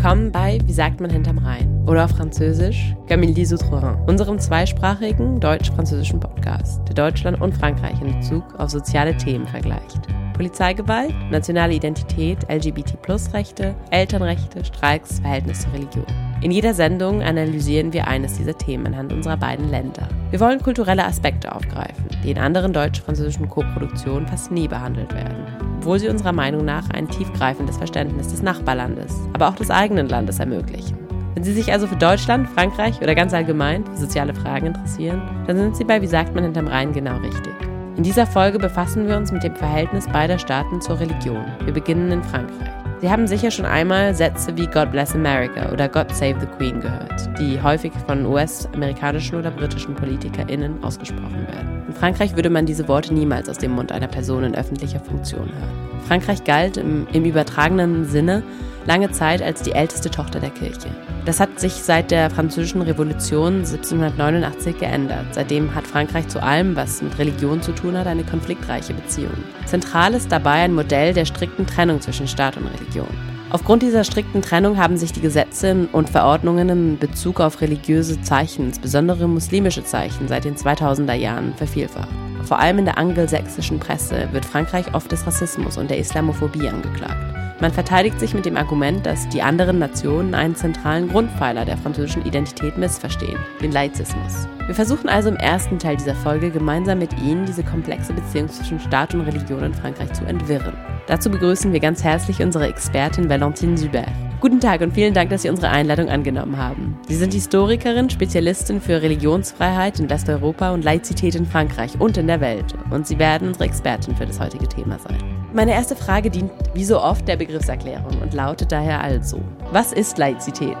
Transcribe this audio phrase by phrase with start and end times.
[0.00, 5.40] Willkommen bei Wie sagt man hinterm Rhein oder auf Französisch Camille des Outreins, unserem zweisprachigen
[5.40, 10.06] deutsch-französischen Podcast, der Deutschland und Frankreich in Bezug auf soziale Themen vergleicht.
[10.38, 16.06] Polizeigewalt, nationale Identität, LGBT-Plus-Rechte, Elternrechte, Streiks, Verhältnis zur Religion.
[16.42, 20.08] In jeder Sendung analysieren wir eines dieser Themen anhand unserer beiden Länder.
[20.30, 25.44] Wir wollen kulturelle Aspekte aufgreifen, die in anderen deutsch-französischen Koproduktionen fast nie behandelt werden,
[25.78, 30.38] obwohl sie unserer Meinung nach ein tiefgreifendes Verständnis des Nachbarlandes, aber auch des eigenen Landes
[30.38, 30.96] ermöglichen.
[31.34, 35.56] Wenn Sie sich also für Deutschland, Frankreich oder ganz allgemein für soziale Fragen interessieren, dann
[35.56, 37.67] sind Sie bei Wie sagt man hinterm Rhein genau richtig.
[37.98, 41.44] In dieser Folge befassen wir uns mit dem Verhältnis beider Staaten zur Religion.
[41.64, 42.70] Wir beginnen in Frankreich.
[43.00, 46.80] Sie haben sicher schon einmal Sätze wie God Bless America oder God Save the Queen
[46.80, 51.82] gehört, die häufig von US-amerikanischen oder britischen PolitikerInnen ausgesprochen werden.
[51.88, 55.48] In Frankreich würde man diese Worte niemals aus dem Mund einer Person in öffentlicher Funktion
[55.48, 56.00] hören.
[56.06, 58.44] Frankreich galt im, im übertragenen Sinne
[58.88, 60.88] lange Zeit als die älteste Tochter der Kirche.
[61.26, 65.26] Das hat sich seit der Französischen Revolution 1789 geändert.
[65.32, 69.36] Seitdem hat Frankreich zu allem, was mit Religion zu tun hat, eine konfliktreiche Beziehung.
[69.66, 73.08] Zentral ist dabei ein Modell der strikten Trennung zwischen Staat und Religion.
[73.50, 78.66] Aufgrund dieser strikten Trennung haben sich die Gesetze und Verordnungen in Bezug auf religiöse Zeichen,
[78.66, 82.08] insbesondere muslimische Zeichen, seit den 2000er Jahren vervielfacht.
[82.42, 87.37] Vor allem in der angelsächsischen Presse wird Frankreich oft des Rassismus und der Islamophobie angeklagt.
[87.60, 92.24] Man verteidigt sich mit dem Argument, dass die anderen Nationen einen zentralen Grundpfeiler der französischen
[92.24, 94.46] Identität missverstehen, den Laizismus.
[94.66, 98.78] Wir versuchen also im ersten Teil dieser Folge gemeinsam mit Ihnen diese komplexe Beziehung zwischen
[98.78, 100.76] Staat und Religion in Frankreich zu entwirren.
[101.08, 104.06] Dazu begrüßen wir ganz herzlich unsere Expertin Valentine Subert.
[104.40, 106.96] Guten Tag und vielen Dank, dass Sie unsere Einladung angenommen haben.
[107.08, 112.40] Sie sind Historikerin, Spezialistin für Religionsfreiheit in Westeuropa und Laizität in Frankreich und in der
[112.40, 112.72] Welt.
[112.90, 115.37] Und Sie werden unsere Expertin für das heutige Thema sein.
[115.54, 119.40] Meine erste Frage dient wie so oft der Begriffserklärung und lautet daher also,
[119.72, 120.76] was ist Laizität?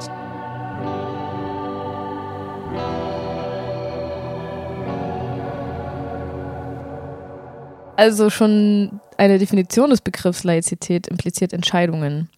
[7.96, 12.28] Also schon eine Definition des Begriffs Laizität impliziert Entscheidungen.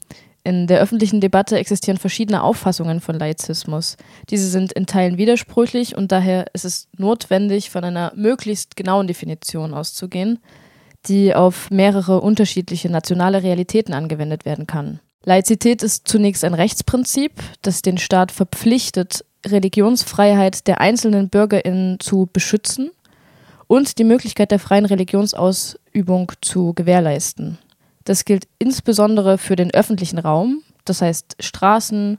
[0.45, 3.97] In der öffentlichen Debatte existieren verschiedene Auffassungen von Laizismus.
[4.31, 9.75] Diese sind in Teilen widersprüchlich und daher ist es notwendig, von einer möglichst genauen Definition
[9.75, 10.39] auszugehen,
[11.07, 15.01] die auf mehrere unterschiedliche nationale Realitäten angewendet werden kann.
[15.25, 22.91] Laizität ist zunächst ein Rechtsprinzip, das den Staat verpflichtet, Religionsfreiheit der einzelnen Bürgerinnen zu beschützen
[23.67, 27.59] und die Möglichkeit der freien Religionsausübung zu gewährleisten.
[28.05, 32.19] Das gilt insbesondere für den öffentlichen Raum, das heißt Straßen,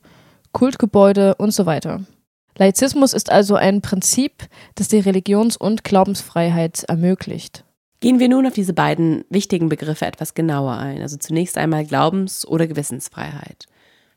[0.51, 2.01] Kultgebäude und so weiter.
[2.57, 7.63] Laizismus ist also ein Prinzip, das die Religions- und Glaubensfreiheit ermöglicht.
[8.01, 11.03] Gehen wir nun auf diese beiden wichtigen Begriffe etwas genauer ein.
[11.03, 13.67] Also zunächst einmal Glaubens- oder Gewissensfreiheit.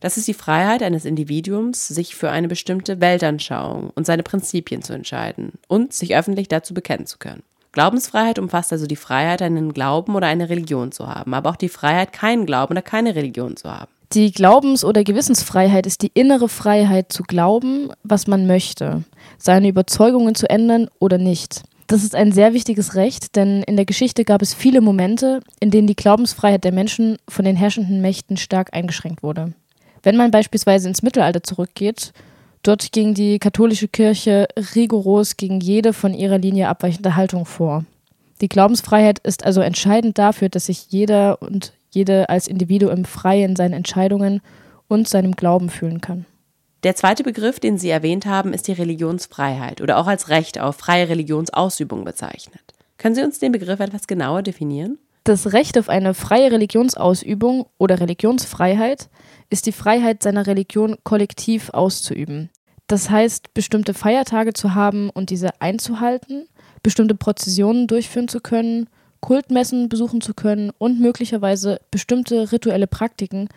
[0.00, 4.94] Das ist die Freiheit eines Individuums, sich für eine bestimmte Weltanschauung und seine Prinzipien zu
[4.94, 7.42] entscheiden und sich öffentlich dazu bekennen zu können.
[7.72, 11.68] Glaubensfreiheit umfasst also die Freiheit, einen Glauben oder eine Religion zu haben, aber auch die
[11.68, 13.90] Freiheit, keinen Glauben oder keine Religion zu haben.
[14.12, 19.04] Die Glaubens- oder Gewissensfreiheit ist die innere Freiheit zu glauben, was man möchte,
[19.36, 21.62] seine Überzeugungen zu ändern oder nicht.
[21.86, 25.70] Das ist ein sehr wichtiges Recht, denn in der Geschichte gab es viele Momente, in
[25.70, 29.52] denen die Glaubensfreiheit der Menschen von den herrschenden Mächten stark eingeschränkt wurde.
[30.02, 32.12] Wenn man beispielsweise ins Mittelalter zurückgeht,
[32.64, 37.84] Dort ging die katholische Kirche rigoros gegen jede von ihrer Linie abweichende Haltung vor.
[38.40, 43.54] Die Glaubensfreiheit ist also entscheidend dafür, dass sich jeder und jede als Individuum frei in
[43.54, 44.40] seinen Entscheidungen
[44.88, 46.24] und seinem Glauben fühlen kann.
[46.84, 50.76] Der zweite Begriff, den Sie erwähnt haben, ist die Religionsfreiheit oder auch als Recht auf
[50.76, 52.60] freie Religionsausübung bezeichnet.
[52.98, 54.98] Können Sie uns den Begriff etwas genauer definieren?
[55.24, 59.08] Das Recht auf eine freie Religionsausübung oder Religionsfreiheit
[59.48, 62.50] ist die Freiheit, seiner Religion kollektiv auszuüben.
[62.86, 66.46] Das heißt, bestimmte Feiertage zu haben und diese einzuhalten,
[66.82, 68.90] bestimmte Prozessionen durchführen zu können,
[69.20, 73.48] Kultmessen besuchen zu können und möglicherweise bestimmte rituelle Praktiken,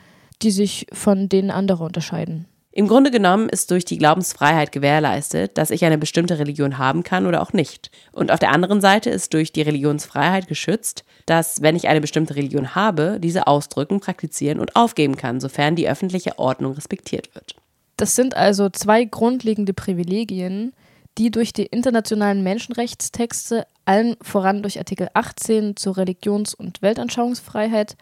[0.41, 2.47] die sich von denen anderer unterscheiden.
[2.77, 7.25] Im Grunde genommen ist durch die Glaubensfreiheit gewährleistet, dass ich eine bestimmte Religion haben kann
[7.25, 7.89] oder auch nicht.
[8.11, 12.35] Und auf der anderen Seite ist durch die Religionsfreiheit geschützt, dass, wenn ich eine bestimmte
[12.35, 17.55] Religion habe, diese ausdrücken, praktizieren und aufgeben kann, sofern die öffentliche Ordnung respektiert wird.
[17.95, 20.71] Das sind also zwei grundlegende Privilegien,
[21.17, 27.97] die durch die internationalen Menschenrechtstexte, allen voran durch Artikel 18 zur Religions- und Weltanschauungsfreiheit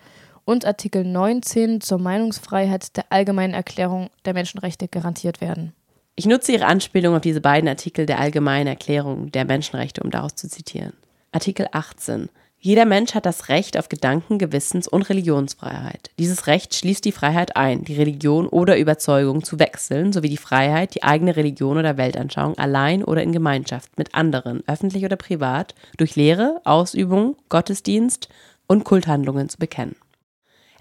[0.46, 5.74] und Artikel 19 zur Meinungsfreiheit der Allgemeinen Erklärung der Menschenrechte garantiert werden.
[6.16, 10.36] Ich nutze Ihre Anspielung auf diese beiden Artikel der Allgemeinen Erklärung der Menschenrechte, um daraus
[10.36, 10.94] zu zitieren.
[11.34, 12.30] Artikel 18.
[12.58, 16.10] Jeder Mensch hat das Recht auf Gedanken-, Gewissens- und Religionsfreiheit.
[16.18, 20.96] Dieses Recht schließt die Freiheit ein, die Religion oder Überzeugung zu wechseln, sowie die Freiheit,
[20.96, 26.16] die eigene Religion oder Weltanschauung allein oder in Gemeinschaft mit anderen, öffentlich oder privat, durch
[26.16, 28.30] Lehre, Ausübung, Gottesdienst
[28.68, 29.96] und Kulthandlungen zu bekennen.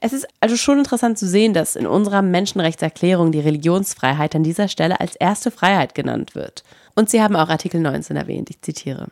[0.04, 4.68] Es ist also schon interessant zu sehen, dass in unserer Menschenrechtserklärung die Religionsfreiheit an dieser
[4.68, 6.62] Stelle als erste Freiheit genannt wird.
[6.94, 9.06] Und Sie haben auch Artikel 19 erwähnt, ich zitiere.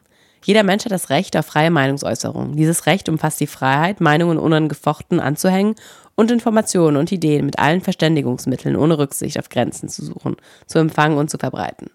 [0.44, 2.56] Jeder Mensch hat das Recht auf freie Meinungsäußerung.
[2.56, 5.76] Dieses Recht umfasst die Freiheit, Meinungen unangefochten anzuhängen
[6.14, 10.36] und Informationen und Ideen mit allen Verständigungsmitteln ohne Rücksicht auf Grenzen zu suchen,
[10.66, 11.88] zu empfangen und zu verbreiten.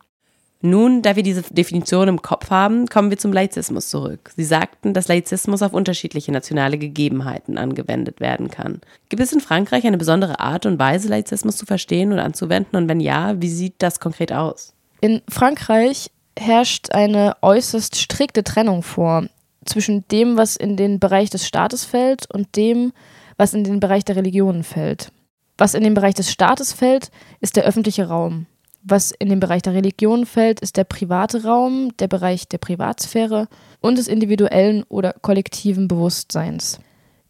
[0.70, 4.32] Nun, da wir diese Definition im Kopf haben, kommen wir zum Laizismus zurück.
[4.36, 8.82] Sie sagten, dass Laizismus auf unterschiedliche nationale Gegebenheiten angewendet werden kann.
[9.08, 12.76] Gibt es in Frankreich eine besondere Art und Weise, Laizismus zu verstehen und anzuwenden?
[12.76, 14.74] Und wenn ja, wie sieht das konkret aus?
[15.00, 19.28] In Frankreich herrscht eine äußerst strikte Trennung vor
[19.66, 22.92] zwischen dem, was in den Bereich des Staates fällt und dem,
[23.38, 25.12] was in den Bereich der Religionen fällt.
[25.58, 27.10] Was in den Bereich des Staates fällt,
[27.40, 28.48] ist der öffentliche Raum.
[28.90, 33.50] Was in den Bereich der Religion fällt, ist der private Raum, der Bereich der Privatsphäre
[33.82, 36.80] und des individuellen oder kollektiven Bewusstseins.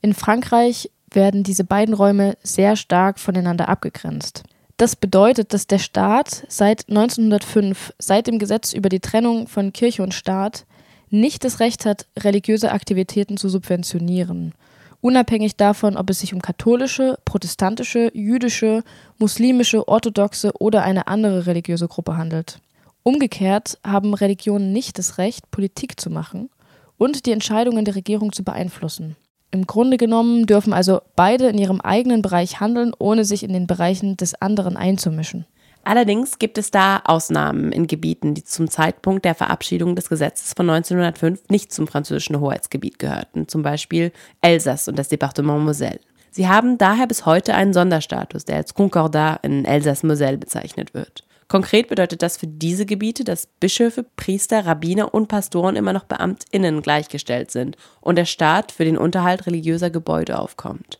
[0.01, 4.43] In Frankreich werden diese beiden Räume sehr stark voneinander abgegrenzt.
[4.77, 10.03] Das bedeutet, dass der Staat seit 1905, seit dem Gesetz über die Trennung von Kirche
[10.03, 10.67] und Staat,
[11.09, 14.53] nicht das Recht hat, religiöse Aktivitäten zu subventionieren,
[15.01, 18.83] unabhängig davon, ob es sich um katholische, protestantische, jüdische,
[19.17, 22.59] muslimische, orthodoxe oder eine andere religiöse Gruppe handelt.
[23.03, 26.49] Umgekehrt haben Religionen nicht das Recht, Politik zu machen
[26.97, 29.15] und die Entscheidungen der Regierung zu beeinflussen.
[29.49, 33.65] Im Grunde genommen dürfen also beide in ihrem eigenen Bereich handeln, ohne sich in den
[33.65, 35.45] Bereichen des anderen einzumischen.
[35.87, 40.69] Allerdings gibt es da Ausnahmen in Gebieten, die zum Zeitpunkt der Verabschiedung des Gesetzes von
[40.69, 44.11] 1905 nicht zum französischen Hoheitsgebiet gehörten, zum Beispiel
[44.41, 46.01] Elsass und das Departement Moselle.
[46.29, 51.23] Sie haben daher bis heute einen Sonderstatus, der als Concordat in Elsass-Moselle bezeichnet wird.
[51.47, 56.81] Konkret bedeutet das für diese Gebiete, dass Bischöfe, Priester, Rabbiner und Pastoren immer noch BeamtInnen
[56.81, 60.99] gleichgestellt sind und der Staat für den Unterhalt religiöser Gebäude aufkommt.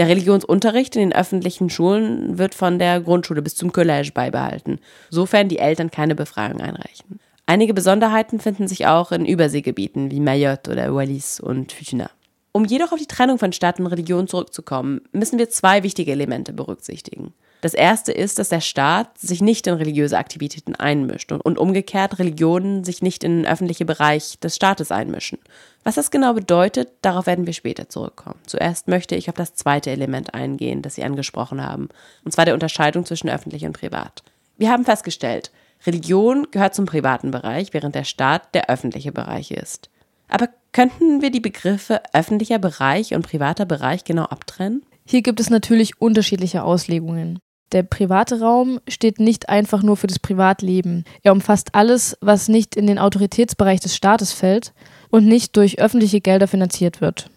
[0.00, 4.78] Der Religionsunterricht in den öffentlichen Schulen wird von der Grundschule bis zum Collège beibehalten,
[5.10, 7.20] sofern die Eltern keine Befragung einreichen.
[7.44, 12.10] Einige Besonderheiten finden sich auch in Überseegebieten wie Mayotte oder Wallis und Futuna.
[12.52, 16.54] Um jedoch auf die Trennung von Staat und Religion zurückzukommen, müssen wir zwei wichtige Elemente
[16.54, 17.34] berücksichtigen.
[17.60, 22.84] Das erste ist, dass der Staat sich nicht in religiöse Aktivitäten einmischt und, umgekehrt Religionen
[22.84, 25.38] sich nicht in den öffentlichen Bereich des Staates einmischen.
[25.84, 28.38] Was das genau bedeutet, darauf werden wir später zurückkommen.
[28.46, 31.88] Zuerst möchte ich auf das zweite Element eingehen, das Sie angesprochen haben,
[32.24, 34.22] und zwar der Unterscheidung zwischen öffentlich und privat.
[34.56, 35.50] Wir haben festgestellt,
[35.86, 39.90] Religion gehört zum privaten Bereich, während der Staat der öffentliche Bereich ist.
[40.28, 44.82] Aber könnten wir die Begriffe öffentlicher Bereich und privater Bereich genau abtrennen?
[45.04, 47.38] Hier gibt es natürlich unterschiedliche Auslegungen.
[47.72, 51.04] Der private Raum steht nicht einfach nur für das Privatleben.
[51.22, 54.72] Er umfasst alles, was nicht in den Autoritätsbereich des Staates fällt
[55.10, 57.30] und nicht durch öffentliche Gelder finanziert wird.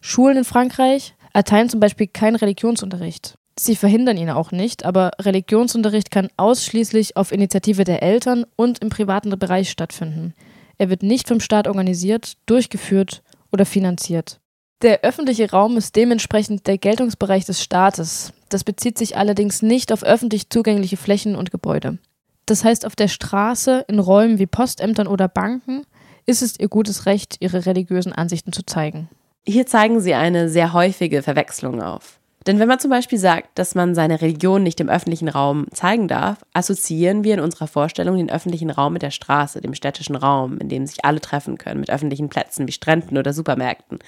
[0.00, 3.36] Schulen in Frankreich erteilen zum Beispiel keinen Religionsunterricht.
[3.58, 8.88] Sie verhindern ihn auch nicht, aber Religionsunterricht kann ausschließlich auf Initiative der Eltern und im
[8.88, 10.34] privaten Bereich stattfinden.
[10.78, 13.22] Er wird nicht vom Staat organisiert, durchgeführt
[13.52, 14.40] oder finanziert.
[14.84, 18.34] Der öffentliche Raum ist dementsprechend der Geltungsbereich des Staates.
[18.50, 21.96] Das bezieht sich allerdings nicht auf öffentlich zugängliche Flächen und Gebäude.
[22.44, 25.86] Das heißt, auf der Straße, in Räumen wie Postämtern oder Banken,
[26.26, 29.08] ist es ihr gutes Recht, ihre religiösen Ansichten zu zeigen.
[29.46, 32.18] Hier zeigen Sie eine sehr häufige Verwechslung auf.
[32.46, 36.08] Denn wenn man zum Beispiel sagt, dass man seine Religion nicht im öffentlichen Raum zeigen
[36.08, 40.58] darf, assoziieren wir in unserer Vorstellung den öffentlichen Raum mit der Straße, dem städtischen Raum,
[40.58, 43.98] in dem sich alle treffen können, mit öffentlichen Plätzen wie Stränden oder Supermärkten.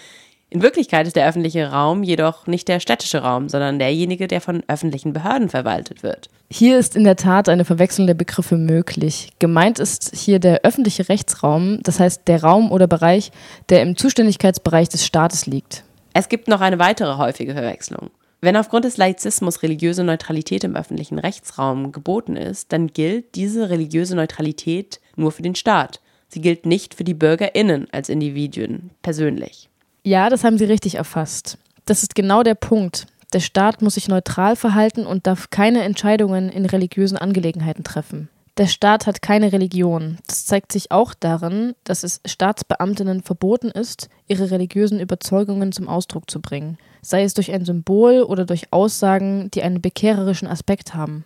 [0.56, 4.62] In Wirklichkeit ist der öffentliche Raum jedoch nicht der städtische Raum, sondern derjenige, der von
[4.68, 6.30] öffentlichen Behörden verwaltet wird.
[6.50, 9.34] Hier ist in der Tat eine Verwechslung der Begriffe möglich.
[9.38, 13.32] Gemeint ist hier der öffentliche Rechtsraum, das heißt der Raum oder Bereich,
[13.68, 15.84] der im Zuständigkeitsbereich des Staates liegt.
[16.14, 18.08] Es gibt noch eine weitere häufige Verwechslung.
[18.40, 24.16] Wenn aufgrund des Laizismus religiöse Neutralität im öffentlichen Rechtsraum geboten ist, dann gilt diese religiöse
[24.16, 26.00] Neutralität nur für den Staat.
[26.28, 29.68] Sie gilt nicht für die Bürgerinnen als Individuen persönlich.
[30.06, 31.58] Ja, das haben Sie richtig erfasst.
[31.84, 33.08] Das ist genau der Punkt.
[33.32, 38.28] Der Staat muss sich neutral verhalten und darf keine Entscheidungen in religiösen Angelegenheiten treffen.
[38.56, 40.18] Der Staat hat keine Religion.
[40.28, 46.30] Das zeigt sich auch darin, dass es Staatsbeamtinnen verboten ist, ihre religiösen Überzeugungen zum Ausdruck
[46.30, 51.24] zu bringen, sei es durch ein Symbol oder durch Aussagen, die einen bekehrerischen Aspekt haben.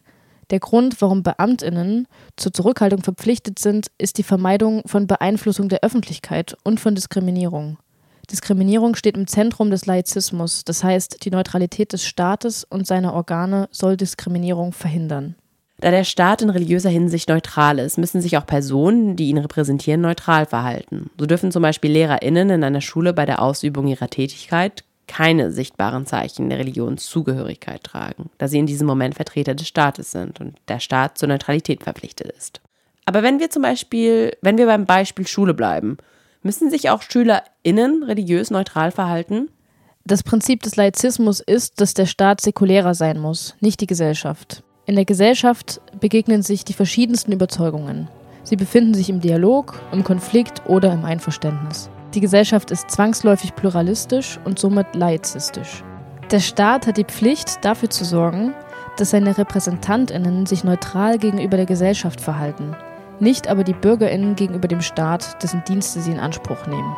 [0.49, 2.09] Der Grund, warum Beamtinnen
[2.39, 7.77] zur Zurückhaltung verpflichtet sind, ist die Vermeidung von Beeinflussung der Öffentlichkeit und von Diskriminierung.
[8.31, 13.69] Diskriminierung steht im Zentrum des Laizismus, das heißt, die Neutralität des Staates und seiner Organe
[13.73, 15.35] soll Diskriminierung verhindern.
[15.81, 20.03] Da der Staat in religiöser Hinsicht neutral ist, müssen sich auch Personen, die ihn repräsentieren,
[20.03, 21.11] neutral verhalten.
[21.19, 26.07] So dürfen zum Beispiel LehrerInnen in einer Schule bei der Ausübung ihrer Tätigkeit keine sichtbaren
[26.07, 30.79] Zeichen der Religionszugehörigkeit tragen, da sie in diesem Moment Vertreter des Staates sind und der
[30.79, 32.61] Staat zur Neutralität verpflichtet ist.
[33.07, 35.97] Aber wenn wir zum Beispiel, wenn wir beim Beispiel Schule bleiben,
[36.43, 39.49] müssen sich auch SchülerInnen religiös neutral verhalten?
[40.05, 44.63] Das Prinzip des Laizismus ist, dass der Staat säkulärer sein muss, nicht die Gesellschaft.
[44.87, 48.09] In der Gesellschaft begegnen sich die verschiedensten Überzeugungen.
[48.43, 51.91] Sie befinden sich im Dialog, im Konflikt oder im Einverständnis.
[52.15, 55.85] Die Gesellschaft ist zwangsläufig pluralistisch und somit laizistisch.
[56.31, 58.55] Der Staat hat die Pflicht, dafür zu sorgen,
[58.97, 62.75] dass seine Repräsentantinnen sich neutral gegenüber der Gesellschaft verhalten,
[63.21, 66.97] nicht aber die Bürgerinnen gegenüber dem Staat, dessen Dienste sie in Anspruch nehmen.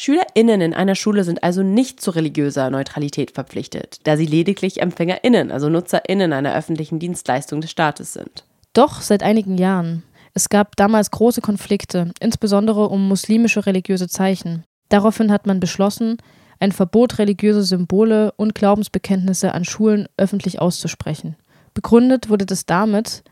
[0.00, 5.50] SchülerInnen in einer Schule sind also nicht zu religiöser Neutralität verpflichtet, da sie lediglich EmpfängerInnen,
[5.50, 8.44] also NutzerInnen einer öffentlichen Dienstleistung des Staates sind.
[8.72, 10.02] Doch seit einigen Jahren.
[10.32, 14.64] Es gab damals große Konflikte, insbesondere um muslimische religiöse Zeichen.
[14.88, 16.16] Daraufhin hat man beschlossen,
[16.60, 21.36] ein Verbot religiöser Symbole und Glaubensbekenntnisse an Schulen öffentlich auszusprechen.
[21.74, 23.24] Begründet wurde das damit,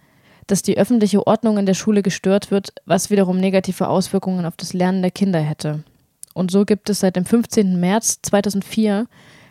[0.47, 4.73] dass die öffentliche Ordnung in der Schule gestört wird, was wiederum negative Auswirkungen auf das
[4.73, 5.85] Lernen der Kinder hätte.
[6.33, 7.79] Und so gibt es seit dem 15.
[7.79, 9.07] März 2004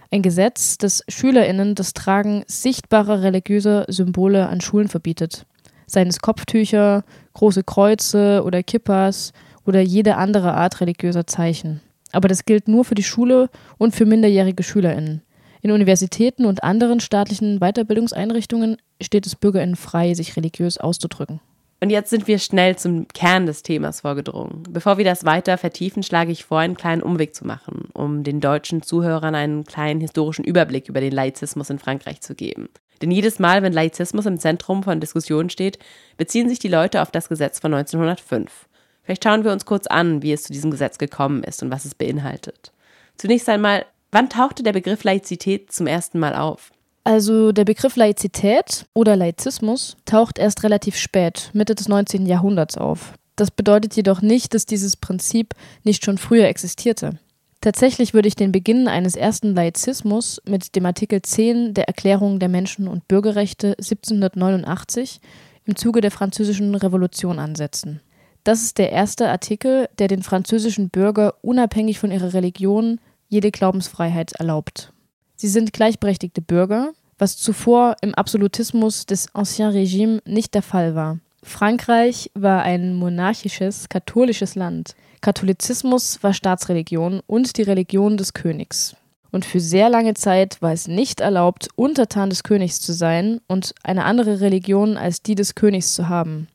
[0.10, 5.46] ein Gesetz, das SchülerInnen das Tragen sichtbarer religiöser Symbole an Schulen verbietet.
[5.86, 7.04] Seien es Kopftücher,
[7.34, 9.34] große Kreuze oder Kippas
[9.66, 11.82] oder jede andere Art religiöser Zeichen.
[12.12, 15.22] Aber das gilt nur für die Schule und für minderjährige SchülerInnen.
[15.62, 21.42] In Universitäten und anderen staatlichen Weiterbildungseinrichtungen steht es BürgerInnen frei, sich religiös auszudrücken.
[21.80, 24.64] Und jetzt sind wir schnell zum Kern des Themas vorgedrungen.
[24.70, 28.40] Bevor wir das weiter vertiefen, schlage ich vor, einen kleinen Umweg zu machen, um den
[28.40, 32.70] deutschen Zuhörern einen kleinen historischen Überblick über den Laizismus in Frankreich zu geben.
[33.02, 35.78] Denn jedes Mal, wenn Laizismus im Zentrum von Diskussionen steht,
[36.18, 38.68] beziehen sich die Leute auf das Gesetz von 1905.
[39.08, 41.86] Vielleicht schauen wir uns kurz an, wie es zu diesem Gesetz gekommen ist und was
[41.86, 42.74] es beinhaltet.
[43.16, 46.74] Zunächst einmal, wann tauchte der Begriff Laizität zum ersten Mal auf?
[47.06, 52.26] Also der Begriff Laizität oder Laizismus taucht erst relativ spät, Mitte des 19.
[52.26, 53.14] Jahrhunderts auf.
[53.38, 55.54] Das bedeutet jedoch nicht, dass dieses Prinzip
[55.86, 57.18] nicht schon früher existierte.
[57.62, 62.50] Tatsächlich würde ich den Beginn eines ersten Laizismus mit dem Artikel 10 der Erklärung der
[62.50, 65.22] Menschen- und Bürgerrechte 1789
[65.64, 68.02] im Zuge der Französischen Revolution ansetzen.
[68.48, 74.32] Das ist der erste Artikel, der den französischen Bürger unabhängig von ihrer Religion jede Glaubensfreiheit
[74.39, 74.94] erlaubt.
[75.36, 81.20] Sie sind gleichberechtigte Bürger, was zuvor im Absolutismus des Ancien Regime nicht der Fall war.
[81.44, 84.96] Frankreich war ein monarchisches, katholisches Land.
[85.20, 88.96] Katholizismus war Staatsreligion und die Religion des Königs.
[89.30, 93.75] Und für sehr lange Zeit war es nicht erlaubt, Untertan des Königs zu sein und
[93.84, 96.48] eine andere Religion als die des Königs zu haben.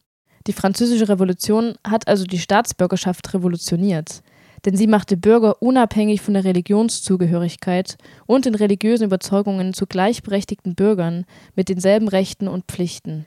[0.46, 4.22] Die Französische Revolution hat also die Staatsbürgerschaft revolutioniert
[4.64, 7.96] denn sie machte Bürger unabhängig von der Religionszugehörigkeit
[8.26, 11.24] und den religiösen Überzeugungen zu gleichberechtigten Bürgern
[11.56, 13.26] mit denselben Rechten und Pflichten.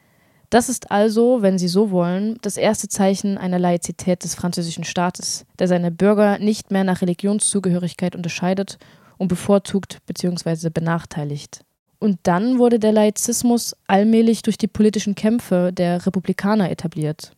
[0.50, 5.46] Das ist also, wenn Sie so wollen, das erste Zeichen einer Laizität des französischen Staates,
[5.60, 8.78] der seine Bürger nicht mehr nach Religionszugehörigkeit unterscheidet
[9.18, 10.70] und bevorzugt bzw.
[10.70, 11.65] benachteiligt.
[12.00, 17.32] Und dann wurde der Laizismus allmählich durch die politischen Kämpfe der Republikaner etabliert.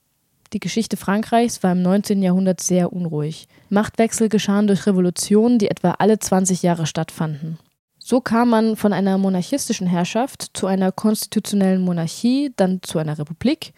[0.54, 2.24] Die Geschichte Frankreichs war im 19.
[2.24, 3.48] Jahrhundert sehr unruhig.
[3.70, 7.60] Machtwechsel geschahen durch Revolutionen, die etwa alle 20 Jahre stattfanden.
[8.00, 13.74] So kam man von einer monarchistischen Herrschaft zu einer konstitutionellen Monarchie, dann zu einer Republik,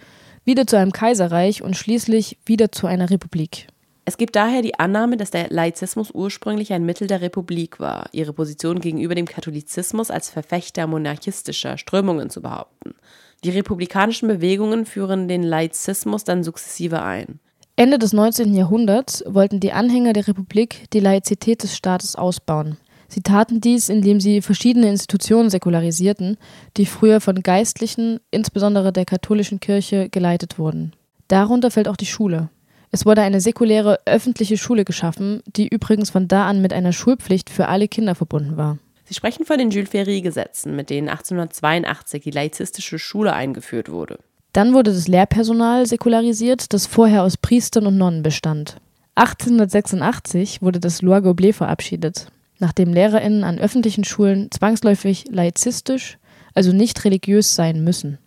[0.46, 3.69] wieder zu einem Kaiserreich und schließlich wieder zu einer Republik.
[4.10, 8.34] Es gibt daher die Annahme, dass der Laizismus ursprünglich ein Mittel der Republik war, ihre
[8.34, 12.96] Position gegenüber dem Katholizismus als Verfechter monarchistischer Strömungen zu behaupten.
[13.44, 17.40] Die republikanischen Bewegungen führen den Laizismus dann sukzessive ein.
[17.76, 18.56] Ende des 19.
[18.56, 22.78] Jahrhunderts wollten die Anhänger der Republik die Laizität des Staates ausbauen.
[23.10, 26.38] Sie taten dies, indem sie verschiedene Institutionen säkularisierten,
[26.78, 30.94] die früher von Geistlichen, insbesondere der katholischen Kirche, geleitet wurden.
[31.28, 32.50] Darunter fällt auch die Schule.
[32.92, 37.50] Es wurde eine säkuläre öffentliche Schule geschaffen, die übrigens von da an mit einer Schulpflicht
[37.50, 38.80] für alle Kinder verbunden war.
[39.06, 44.20] Sie sprechen von den Jules Ferry-Gesetzen, mit denen 1882 die laizistische Schule eingeführt wurde.
[44.54, 48.78] Dann wurde das Lehrpersonal säkularisiert, das vorher aus Priestern und Nonnen bestand.
[49.16, 52.28] 1886 wurde das Loi Goblet verabschiedet,
[52.58, 56.18] nachdem LehrerInnen an öffentlichen Schulen zwangsläufig laizistisch,
[56.56, 58.18] also nicht religiös sein müssen.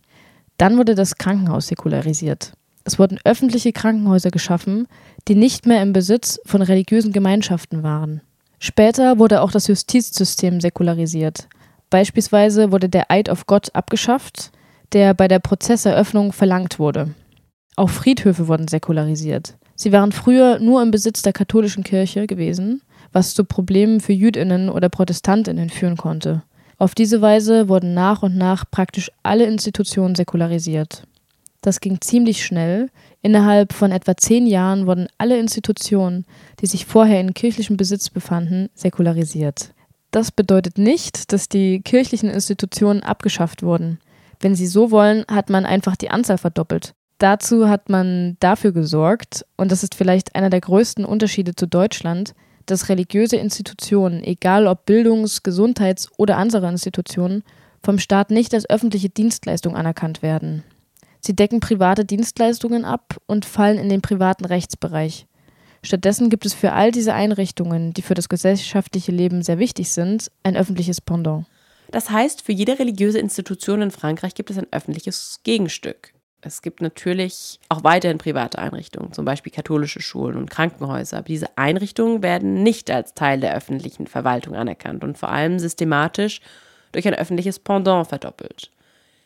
[0.58, 2.52] Dann wurde das Krankenhaus säkularisiert.
[2.84, 4.88] Es wurden öffentliche Krankenhäuser geschaffen,
[5.28, 8.20] die nicht mehr im Besitz von religiösen Gemeinschaften waren.
[8.58, 11.48] Später wurde auch das Justizsystem säkularisiert.
[11.90, 14.50] Beispielsweise wurde der Eid auf Gott abgeschafft,
[14.92, 17.14] der bei der Prozesseröffnung verlangt wurde.
[17.76, 19.56] Auch Friedhöfe wurden säkularisiert.
[19.74, 24.68] Sie waren früher nur im Besitz der katholischen Kirche gewesen, was zu Problemen für Jüdinnen
[24.68, 26.42] oder Protestantinnen führen konnte.
[26.78, 31.04] Auf diese Weise wurden nach und nach praktisch alle Institutionen säkularisiert.
[31.62, 32.90] Das ging ziemlich schnell.
[33.22, 36.26] Innerhalb von etwa zehn Jahren wurden alle Institutionen,
[36.60, 39.72] die sich vorher in kirchlichem Besitz befanden, säkularisiert.
[40.10, 43.98] Das bedeutet nicht, dass die kirchlichen Institutionen abgeschafft wurden.
[44.40, 46.94] Wenn Sie so wollen, hat man einfach die Anzahl verdoppelt.
[47.18, 52.34] Dazu hat man dafür gesorgt, und das ist vielleicht einer der größten Unterschiede zu Deutschland,
[52.66, 57.44] dass religiöse Institutionen, egal ob Bildungs-, Gesundheits- oder andere Institutionen,
[57.80, 60.64] vom Staat nicht als öffentliche Dienstleistung anerkannt werden.
[61.24, 65.26] Sie decken private Dienstleistungen ab und fallen in den privaten Rechtsbereich.
[65.84, 70.30] Stattdessen gibt es für all diese Einrichtungen, die für das gesellschaftliche Leben sehr wichtig sind,
[70.42, 71.46] ein öffentliches Pendant.
[71.92, 76.12] Das heißt, für jede religiöse Institution in Frankreich gibt es ein öffentliches Gegenstück.
[76.40, 81.18] Es gibt natürlich auch weiterhin private Einrichtungen, zum Beispiel katholische Schulen und Krankenhäuser.
[81.18, 86.40] Aber diese Einrichtungen werden nicht als Teil der öffentlichen Verwaltung anerkannt und vor allem systematisch
[86.90, 88.72] durch ein öffentliches Pendant verdoppelt.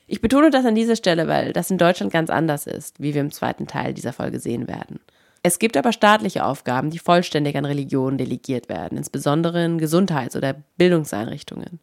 [0.07, 3.21] Ich betone das an dieser Stelle, weil das in Deutschland ganz anders ist, wie wir
[3.21, 5.01] im zweiten Teil dieser Folge sehen werden.
[5.43, 10.57] Es gibt aber staatliche Aufgaben, die vollständig an Religionen delegiert werden, insbesondere in Gesundheits- oder
[10.77, 11.81] Bildungseinrichtungen.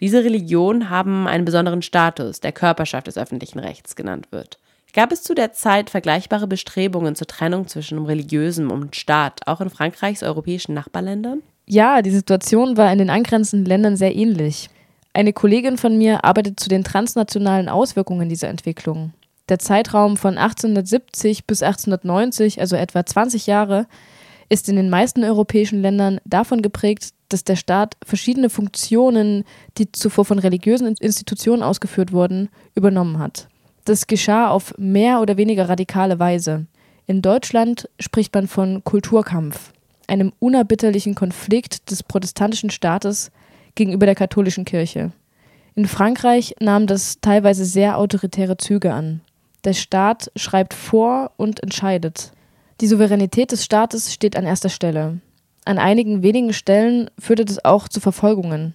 [0.00, 4.58] Diese Religionen haben einen besonderen Status, der Körperschaft des öffentlichen Rechts genannt wird.
[4.94, 9.70] Gab es zu der Zeit vergleichbare Bestrebungen zur Trennung zwischen religiösem und Staat, auch in
[9.70, 11.42] Frankreichs europäischen Nachbarländern?
[11.66, 14.68] Ja, die Situation war in den angrenzenden Ländern sehr ähnlich.
[15.14, 19.12] Eine Kollegin von mir arbeitet zu den transnationalen Auswirkungen dieser Entwicklung.
[19.48, 23.86] Der Zeitraum von 1870 bis 1890, also etwa 20 Jahre,
[24.48, 29.44] ist in den meisten europäischen Ländern davon geprägt, dass der Staat verschiedene Funktionen,
[29.78, 33.48] die zuvor von religiösen Institutionen ausgeführt wurden, übernommen hat.
[33.84, 36.66] Das geschah auf mehr oder weniger radikale Weise.
[37.06, 39.72] In Deutschland spricht man von Kulturkampf,
[40.06, 43.30] einem unerbitterlichen Konflikt des protestantischen Staates
[43.74, 45.12] gegenüber der katholischen Kirche.
[45.74, 49.22] In Frankreich nahm das teilweise sehr autoritäre Züge an.
[49.64, 52.32] Der Staat schreibt vor und entscheidet.
[52.80, 55.20] Die Souveränität des Staates steht an erster Stelle.
[55.64, 58.74] An einigen wenigen Stellen führte das auch zu Verfolgungen.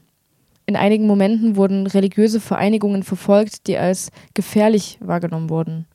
[0.65, 5.85] In einigen Momenten wurden religiöse Vereinigungen verfolgt, die als gefährlich wahrgenommen wurden.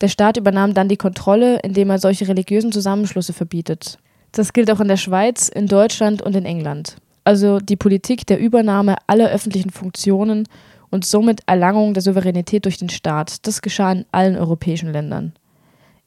[0.00, 3.98] Der Staat übernahm dann die Kontrolle, indem er solche religiösen Zusammenschlüsse verbietet.
[4.32, 8.38] Das gilt auch in der Schweiz, in Deutschland und in England also die Politik der
[8.38, 10.46] Übernahme aller öffentlichen Funktionen
[10.90, 13.46] und somit Erlangung der Souveränität durch den Staat.
[13.46, 15.32] Das geschah in allen europäischen Ländern.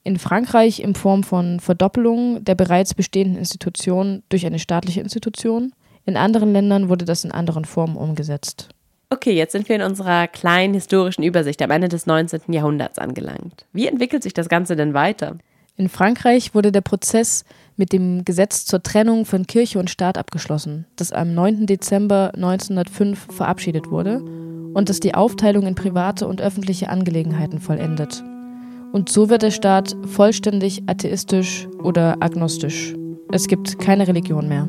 [0.04, 5.74] In Frankreich in Form von Verdoppelung der bereits bestehenden Institutionen durch eine staatliche Institution.
[6.06, 8.70] In anderen Ländern wurde das in anderen Formen umgesetzt.
[9.10, 12.54] Okay, jetzt sind wir in unserer kleinen historischen Übersicht am Ende des 19.
[12.54, 13.66] Jahrhunderts angelangt.
[13.74, 15.38] Wie entwickelt sich das Ganze denn weiter?
[15.78, 17.46] In Frankreich wurde der Prozess
[17.78, 21.68] mit dem Gesetz zur Trennung von Kirche und Staat abgeschlossen, das am 9.
[21.68, 24.22] Dezember 1905 verabschiedet wurde
[24.74, 28.24] und das die Aufteilung in private und öffentliche Angelegenheiten vollendet.
[28.92, 32.96] Und so wird der Staat vollständig atheistisch oder agnostisch.
[33.32, 34.68] Es gibt keine Religion mehr.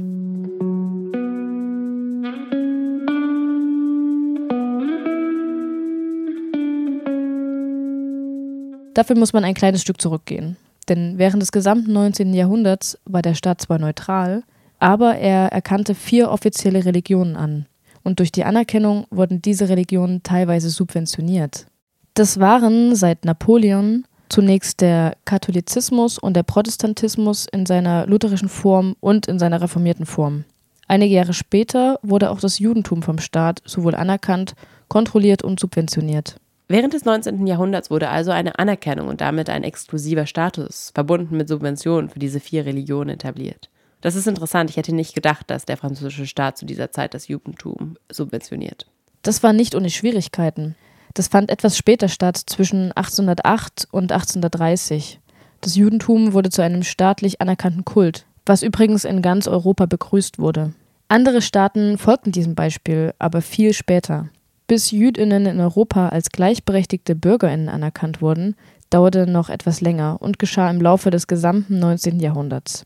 [8.95, 10.57] Dafür muss man ein kleines Stück zurückgehen.
[10.89, 12.33] Denn während des gesamten 19.
[12.35, 14.43] Jahrhunderts war der Staat zwar neutral,
[14.79, 17.67] aber er erkannte vier offizielle Religionen an.
[18.05, 21.67] Und durch die Anerkennung wurden diese Religionen teilweise subventioniert.
[22.15, 29.27] Das waren seit Napoleon zunächst der Katholizismus und der Protestantismus in seiner lutherischen Form und
[29.27, 30.45] in seiner reformierten Form.
[30.87, 34.55] Einige Jahre später wurde auch das Judentum vom Staat sowohl anerkannt,
[34.89, 36.37] kontrolliert und subventioniert.
[36.71, 37.47] Während des 19.
[37.47, 42.41] Jahrhunderts wurde also eine Anerkennung und damit ein exklusiver Status, verbunden mit Subventionen für diese
[42.41, 43.71] vier Religionen etabliert.
[44.03, 44.69] Das ist interessant.
[44.69, 48.87] Ich hätte nicht gedacht, dass der französische Staat zu dieser Zeit das Judentum subventioniert.
[49.23, 50.77] Das war nicht ohne Schwierigkeiten.
[51.15, 55.21] Das fand etwas später statt, zwischen 1808 und 1830.
[55.63, 60.75] Das Judentum wurde zu einem staatlich anerkannten Kult, was übrigens in ganz Europa begrüßt wurde.
[61.09, 64.29] Andere Staaten folgten diesem Beispiel, aber viel später.
[64.69, 68.55] Bis Jüdinnen in Europa als gleichberechtigte Bürgerinnen anerkannt wurden,
[68.91, 72.21] dauerte noch etwas länger und geschah im Laufe des gesamten 19.
[72.21, 72.85] Jahrhunderts.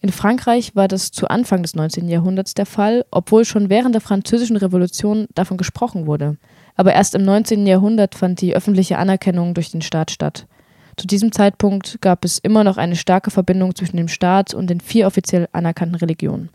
[0.00, 2.08] In Frankreich war das zu Anfang des 19.
[2.08, 6.38] Jahrhunderts der Fall, obwohl schon während der Französischen Revolution davon gesprochen wurde.
[6.74, 7.68] Aber erst im 19.
[7.68, 10.48] Jahrhundert fand die öffentliche Anerkennung durch den Staat statt.
[10.96, 14.80] Zu diesem Zeitpunkt gab es immer noch eine starke Verbindung zwischen dem Staat und den
[14.80, 16.50] vier offiziell anerkannten Religionen.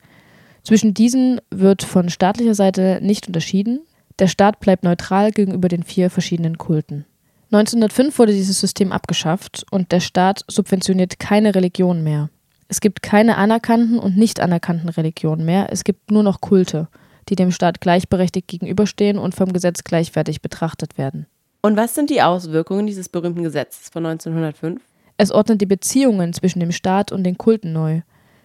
[0.63, 3.79] Zwischen diesen wird von staatlicher Seite nicht unterschieden.
[4.19, 7.05] Der Staat bleibt neutral gegenüber den vier verschiedenen Kulten.
[7.51, 12.29] 1905 wurde dieses System abgeschafft und der Staat subventioniert keine Religion mehr.
[12.67, 16.89] Es gibt keine anerkannten und nicht anerkannten Religionen mehr, es gibt nur noch Kulte,
[17.29, 21.27] die dem Staat gleichberechtigt gegenüberstehen und vom Gesetz gleichwertig betrachtet werden.
[21.61, 24.81] Und was sind die Auswirkungen dieses berühmten Gesetzes von 1905?
[25.17, 28.01] Es ordnet die Beziehungen zwischen dem Staat und den Kulten neu.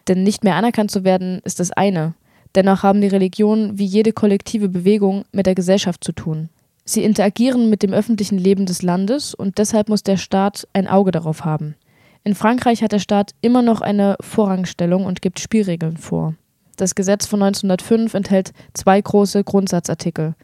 [0.09, 2.15] Denn nicht mehr anerkannt zu werden, ist das eine.
[2.55, 6.49] Dennoch haben die Religionen wie jede kollektive Bewegung mit der Gesellschaft zu tun.
[6.85, 11.13] Sie interagieren mit dem öffentlichen Leben des Landes und deshalb muss der Staat ein Auge
[11.13, 11.77] darauf haben.
[12.25, 16.35] In Frankreich hat der Staat immer noch eine Vorrangstellung und gibt Spielregeln vor.
[16.77, 20.35] Das Gesetz von 1905 enthält zwei große Grundsatzartikel.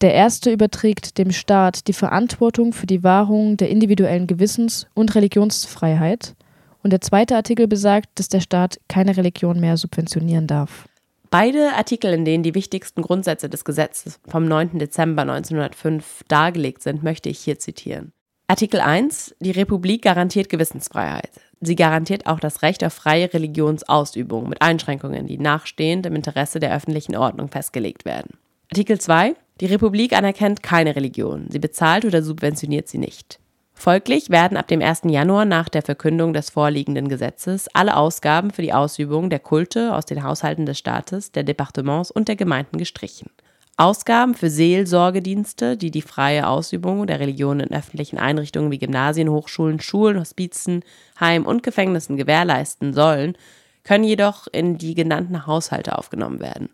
[0.00, 6.34] Der erste überträgt dem Staat die Verantwortung für die Wahrung der individuellen Gewissens- und Religionsfreiheit.
[6.82, 10.86] Und der zweite Artikel besagt, dass der Staat keine Religion mehr subventionieren darf.
[11.30, 14.80] Beide Artikel, in denen die wichtigsten Grundsätze des Gesetzes vom 9.
[14.80, 18.12] Dezember 1905 dargelegt sind, möchte ich hier zitieren.
[18.48, 19.36] Artikel 1.
[19.38, 21.30] Die Republik garantiert Gewissensfreiheit.
[21.60, 26.74] Sie garantiert auch das Recht auf freie Religionsausübung mit Einschränkungen, die nachstehend im Interesse der
[26.74, 28.36] öffentlichen Ordnung festgelegt werden.
[28.72, 29.36] Artikel 2.
[29.60, 31.46] Die Republik anerkennt keine Religion.
[31.48, 33.38] Sie bezahlt oder subventioniert sie nicht.
[33.80, 35.04] Folglich werden ab dem 1.
[35.06, 40.04] Januar nach der Verkündung des vorliegenden Gesetzes alle Ausgaben für die Ausübung der Kulte aus
[40.04, 43.30] den Haushalten des Staates, der Departements und der Gemeinden gestrichen.
[43.78, 49.80] Ausgaben für Seelsorgedienste, die die freie Ausübung der Religion in öffentlichen Einrichtungen wie Gymnasien, Hochschulen,
[49.80, 50.84] Schulen, Hospizen,
[51.18, 53.34] Heim und Gefängnissen gewährleisten sollen,
[53.82, 56.68] können jedoch in die genannten Haushalte aufgenommen werden.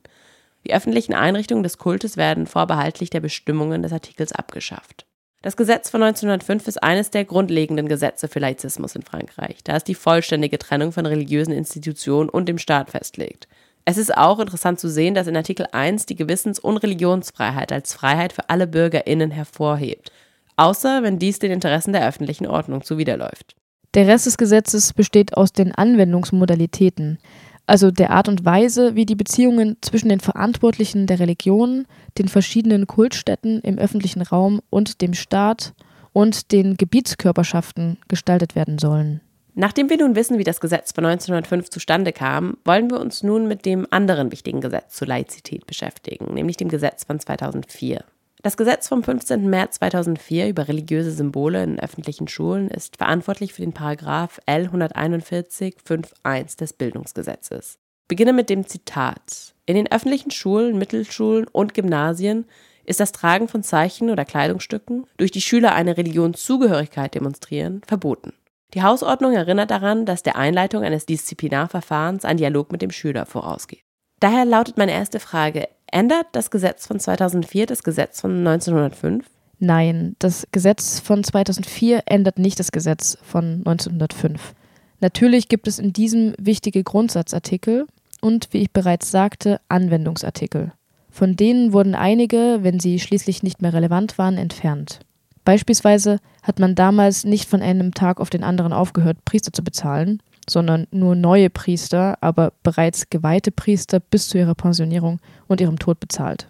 [0.66, 5.06] Die öffentlichen Einrichtungen des Kultes werden vorbehaltlich der Bestimmungen des Artikels abgeschafft.
[5.42, 9.84] Das Gesetz von 1905 ist eines der grundlegenden Gesetze für Laizismus in Frankreich, da es
[9.84, 13.46] die vollständige Trennung von religiösen Institutionen und dem Staat festlegt.
[13.84, 17.94] Es ist auch interessant zu sehen, dass in Artikel 1 die Gewissens- und Religionsfreiheit als
[17.94, 20.10] Freiheit für alle BürgerInnen hervorhebt,
[20.56, 23.54] außer wenn dies den Interessen der öffentlichen Ordnung zuwiderläuft.
[23.94, 27.18] Der Rest des Gesetzes besteht aus den Anwendungsmodalitäten
[27.66, 31.86] also der Art und Weise, wie die Beziehungen zwischen den Verantwortlichen der Religion,
[32.18, 35.74] den verschiedenen Kultstätten im öffentlichen Raum und dem Staat
[36.12, 39.20] und den Gebietskörperschaften gestaltet werden sollen.
[39.58, 43.48] Nachdem wir nun wissen, wie das Gesetz von 1905 zustande kam, wollen wir uns nun
[43.48, 48.04] mit dem anderen wichtigen Gesetz zur Laizität beschäftigen, nämlich dem Gesetz von 2004.
[48.46, 49.50] Das Gesetz vom 15.
[49.50, 55.78] März 2004 über religiöse Symbole in öffentlichen Schulen ist verantwortlich für den Paragraph L 141
[55.84, 57.80] 5.1 des Bildungsgesetzes.
[58.06, 59.56] Beginne mit dem Zitat.
[59.66, 62.46] In den öffentlichen Schulen, Mittelschulen und Gymnasien
[62.84, 68.32] ist das Tragen von Zeichen oder Kleidungsstücken, durch die Schüler eine Religionszugehörigkeit demonstrieren, verboten.
[68.74, 73.82] Die Hausordnung erinnert daran, dass der Einleitung eines Disziplinarverfahrens ein Dialog mit dem Schüler vorausgeht.
[74.20, 79.26] Daher lautet meine erste Frage, Ändert das Gesetz von 2004 das Gesetz von 1905?
[79.58, 84.54] Nein, das Gesetz von 2004 ändert nicht das Gesetz von 1905.
[85.00, 87.86] Natürlich gibt es in diesem wichtige Grundsatzartikel
[88.20, 90.72] und, wie ich bereits sagte, Anwendungsartikel.
[91.10, 95.00] Von denen wurden einige, wenn sie schließlich nicht mehr relevant waren, entfernt.
[95.44, 100.20] Beispielsweise hat man damals nicht von einem Tag auf den anderen aufgehört, Priester zu bezahlen,
[100.48, 106.00] sondern nur neue Priester, aber bereits geweihte Priester bis zu ihrer Pensionierung und ihrem Tod
[106.00, 106.48] bezahlt.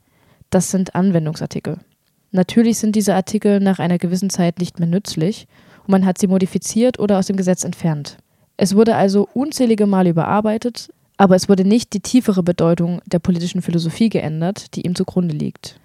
[0.50, 1.78] Das sind Anwendungsartikel.
[2.30, 5.46] Natürlich sind diese Artikel nach einer gewissen Zeit nicht mehr nützlich
[5.86, 8.18] und man hat sie modifiziert oder aus dem Gesetz entfernt.
[8.56, 13.62] Es wurde also unzählige Male überarbeitet, aber es wurde nicht die tiefere Bedeutung der politischen
[13.62, 15.80] Philosophie geändert, die ihm zugrunde liegt.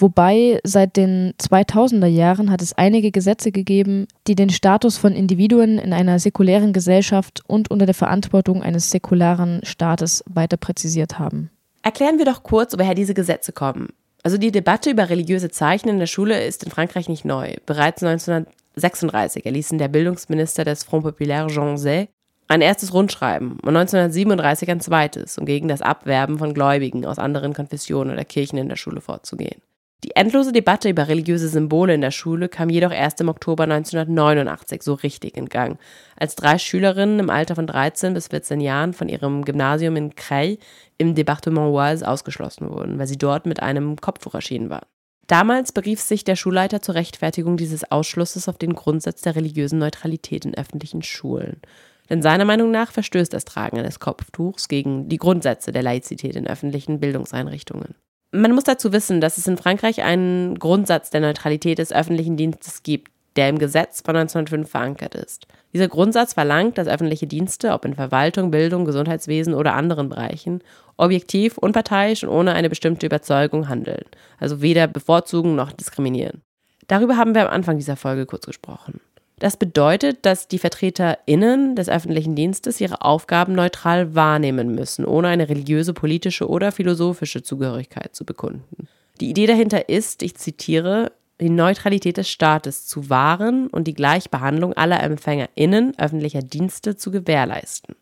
[0.00, 5.78] Wobei seit den 2000er Jahren hat es einige Gesetze gegeben, die den Status von Individuen
[5.78, 11.50] in einer säkulären Gesellschaft und unter der Verantwortung eines säkularen Staates weiter präzisiert haben.
[11.82, 13.90] Erklären wir doch kurz, woher diese Gesetze kommen.
[14.22, 17.56] Also die Debatte über religiöse Zeichen in der Schule ist in Frankreich nicht neu.
[17.66, 22.08] Bereits 1936 erließen der Bildungsminister des Front Populaire Jean Zay
[22.48, 27.52] ein erstes Rundschreiben und 1937 ein zweites, um gegen das Abwerben von Gläubigen aus anderen
[27.52, 29.60] Konfessionen oder Kirchen in der Schule vorzugehen.
[30.02, 34.82] Die endlose Debatte über religiöse Symbole in der Schule kam jedoch erst im Oktober 1989
[34.82, 35.78] so richtig in Gang,
[36.16, 40.56] als drei Schülerinnen im Alter von 13 bis 14 Jahren von ihrem Gymnasium in Creil
[40.96, 44.86] im Departement Oise ausgeschlossen wurden, weil sie dort mit einem Kopftuch erschienen waren.
[45.26, 50.46] Damals berief sich der Schulleiter zur Rechtfertigung dieses Ausschlusses auf den Grundsatz der religiösen Neutralität
[50.46, 51.60] in öffentlichen Schulen.
[52.08, 56.48] Denn seiner Meinung nach verstößt das Tragen eines Kopftuchs gegen die Grundsätze der Laizität in
[56.48, 57.94] öffentlichen Bildungseinrichtungen.
[58.32, 62.84] Man muss dazu wissen, dass es in Frankreich einen Grundsatz der Neutralität des öffentlichen Dienstes
[62.84, 65.46] gibt, der im Gesetz von 1905 verankert ist.
[65.72, 70.62] Dieser Grundsatz verlangt, dass öffentliche Dienste, ob in Verwaltung, Bildung, Gesundheitswesen oder anderen Bereichen,
[70.96, 74.04] objektiv, unparteiisch und ohne eine bestimmte Überzeugung handeln,
[74.38, 76.42] also weder bevorzugen noch diskriminieren.
[76.86, 79.00] Darüber haben wir am Anfang dieser Folge kurz gesprochen.
[79.40, 85.48] Das bedeutet, dass die VertreterInnen des öffentlichen Dienstes ihre Aufgaben neutral wahrnehmen müssen, ohne eine
[85.48, 88.86] religiöse, politische oder philosophische Zugehörigkeit zu bekunden.
[89.18, 94.74] Die Idee dahinter ist, ich zitiere, die Neutralität des Staates zu wahren und die Gleichbehandlung
[94.74, 97.96] aller EmpfängerInnen öffentlicher Dienste zu gewährleisten.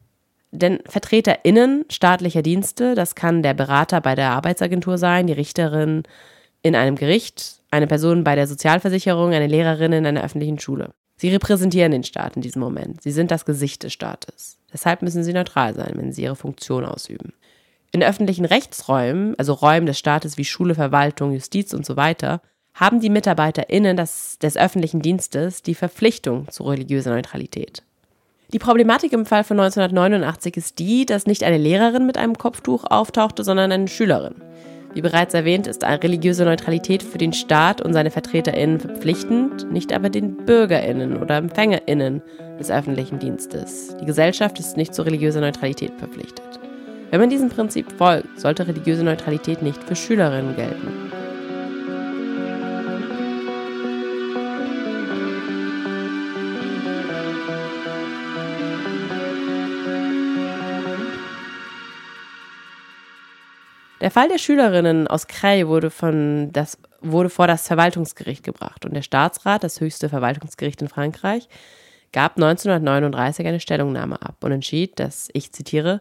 [0.50, 6.02] Denn VertreterInnen staatlicher Dienste, das kann der Berater bei der Arbeitsagentur sein, die Richterin
[6.62, 10.90] in einem Gericht, eine Person bei der Sozialversicherung, eine Lehrerin in einer öffentlichen Schule.
[11.18, 13.02] Sie repräsentieren den Staat in diesem Moment.
[13.02, 14.56] Sie sind das Gesicht des Staates.
[14.72, 17.32] Deshalb müssen sie neutral sein, wenn sie ihre Funktion ausüben.
[17.90, 22.40] In öffentlichen Rechtsräumen, also Räumen des Staates wie Schule, Verwaltung, Justiz und so weiter,
[22.74, 27.82] haben die MitarbeiterInnen des, des öffentlichen Dienstes die Verpflichtung zur religiösen Neutralität.
[28.52, 32.84] Die Problematik im Fall von 1989 ist die, dass nicht eine Lehrerin mit einem Kopftuch
[32.84, 34.36] auftauchte, sondern eine Schülerin.
[34.94, 39.92] Wie bereits erwähnt, ist eine religiöse Neutralität für den Staat und seine VertreterInnen verpflichtend, nicht
[39.92, 42.22] aber den BürgerInnen oder EmpfängerInnen
[42.58, 43.94] des öffentlichen Dienstes.
[44.00, 46.58] Die Gesellschaft ist nicht zur religiösen Neutralität verpflichtet.
[47.10, 51.12] Wenn man diesem Prinzip folgt, sollte religiöse Neutralität nicht für Schülerinnen gelten.
[64.08, 68.94] Der Fall der Schülerinnen aus Creil wurde, von das, wurde vor das Verwaltungsgericht gebracht und
[68.94, 71.46] der Staatsrat, das höchste Verwaltungsgericht in Frankreich,
[72.10, 76.00] gab 1939 eine Stellungnahme ab und entschied, dass, ich zitiere,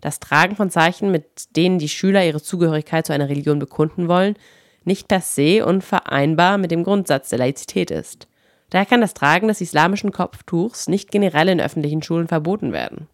[0.00, 4.36] das Tragen von Zeichen, mit denen die Schüler ihre Zugehörigkeit zu einer Religion bekunden wollen,
[4.84, 8.26] nicht per se unvereinbar mit dem Grundsatz der Laizität ist.
[8.70, 13.06] Daher kann das Tragen des islamischen Kopftuchs nicht generell in öffentlichen Schulen verboten werden.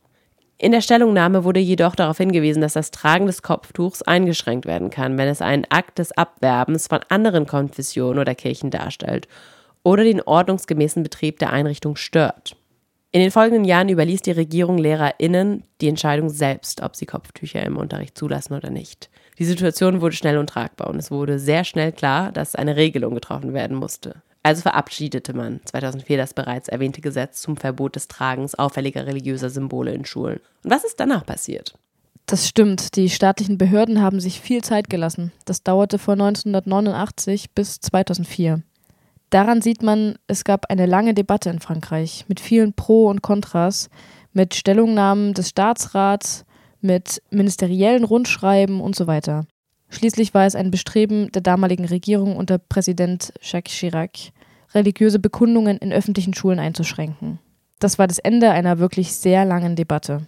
[0.62, 5.16] In der Stellungnahme wurde jedoch darauf hingewiesen, dass das Tragen des Kopftuchs eingeschränkt werden kann,
[5.16, 9.26] wenn es einen Akt des Abwerbens von anderen Konfessionen oder Kirchen darstellt
[9.84, 12.56] oder den ordnungsgemäßen Betrieb der Einrichtung stört.
[13.10, 17.78] In den folgenden Jahren überließ die Regierung LehrerInnen die Entscheidung selbst, ob sie Kopftücher im
[17.78, 19.08] Unterricht zulassen oder nicht.
[19.38, 23.54] Die Situation wurde schnell untragbar und es wurde sehr schnell klar, dass eine Regelung getroffen
[23.54, 24.22] werden musste.
[24.42, 29.92] Also verabschiedete man 2004 das bereits erwähnte Gesetz zum Verbot des Tragens auffälliger religiöser Symbole
[29.92, 30.40] in Schulen.
[30.64, 31.74] Und was ist danach passiert?
[32.26, 32.96] Das stimmt.
[32.96, 35.32] Die staatlichen Behörden haben sich viel Zeit gelassen.
[35.44, 38.62] Das dauerte von 1989 bis 2004.
[39.30, 43.90] Daran sieht man, es gab eine lange Debatte in Frankreich mit vielen Pro und Kontras,
[44.32, 46.44] mit Stellungnahmen des Staatsrats,
[46.80, 49.46] mit ministeriellen Rundschreiben und so weiter.
[49.90, 54.32] Schließlich war es ein Bestreben der damaligen Regierung unter Präsident Jacques Chirac,
[54.72, 57.40] religiöse Bekundungen in öffentlichen Schulen einzuschränken.
[57.80, 60.26] Das war das Ende einer wirklich sehr langen Debatte.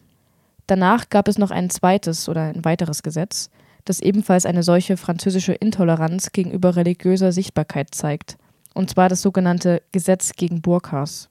[0.66, 3.51] Danach gab es noch ein zweites oder ein weiteres Gesetz,
[3.85, 8.37] das ebenfalls eine solche französische Intoleranz gegenüber religiöser Sichtbarkeit zeigt,
[8.75, 11.29] und zwar das sogenannte Gesetz gegen Burkas.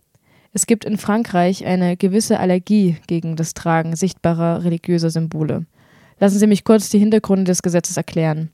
[0.54, 5.66] Es gibt in Frankreich eine gewisse Allergie gegen das Tragen sichtbarer religiöser Symbole.
[6.22, 8.52] Lassen Sie mich kurz die Hintergründe des Gesetzes erklären.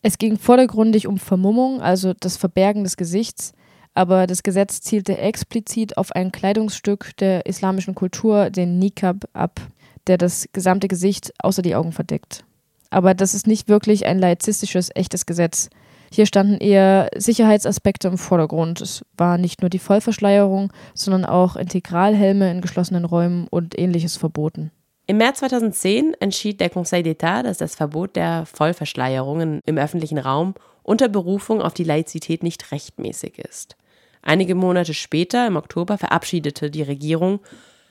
[0.00, 3.52] Es ging vordergründig um Vermummung, also das Verbergen des Gesichts,
[3.92, 9.60] aber das Gesetz zielte explizit auf ein Kleidungsstück der islamischen Kultur, den Nikab, ab,
[10.06, 12.46] der das gesamte Gesicht außer die Augen verdeckt.
[12.88, 15.68] Aber das ist nicht wirklich ein laizistisches, echtes Gesetz.
[16.10, 18.80] Hier standen eher Sicherheitsaspekte im Vordergrund.
[18.80, 24.70] Es war nicht nur die Vollverschleierung, sondern auch Integralhelme in geschlossenen Räumen und ähnliches verboten.
[25.12, 30.54] Im März 2010 entschied der Conseil d'État, dass das Verbot der Vollverschleierungen im öffentlichen Raum
[30.82, 33.76] unter Berufung auf die Laizität nicht rechtmäßig ist.
[34.22, 37.40] Einige Monate später, im Oktober, verabschiedete die Regierung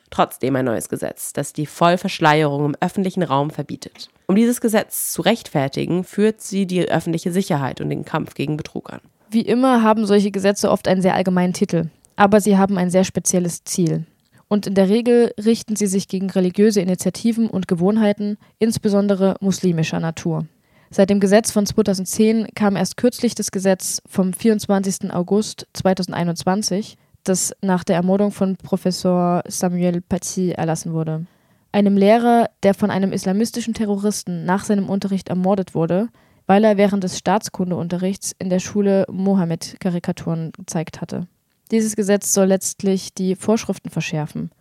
[0.10, 4.10] trotzdem ein neues Gesetz, das die Vollverschleierung im öffentlichen Raum verbietet.
[4.26, 8.92] Um dieses Gesetz zu rechtfertigen, führt sie die öffentliche Sicherheit und den Kampf gegen Betrug
[8.92, 9.02] an.
[9.30, 13.04] Wie immer haben solche Gesetze oft einen sehr allgemeinen Titel, aber sie haben ein sehr
[13.04, 14.08] spezielles Ziel
[14.52, 20.46] und in der Regel richten sie sich gegen religiöse Initiativen und Gewohnheiten, insbesondere muslimischer Natur.
[20.90, 25.14] Seit dem Gesetz von 2010 kam erst kürzlich das Gesetz vom 24.
[25.14, 31.26] August 2021, das nach der Ermordung von Professor Samuel Paty erlassen wurde.
[31.72, 36.10] Einem Lehrer, der von einem islamistischen Terroristen nach seinem Unterricht ermordet wurde,
[36.46, 41.26] weil er während des Staatskundeunterrichts in der Schule Mohammed-Karikaturen gezeigt hatte.
[41.72, 44.52] Dieses Gesetz soll letztlich die Vorschriften verschärfen.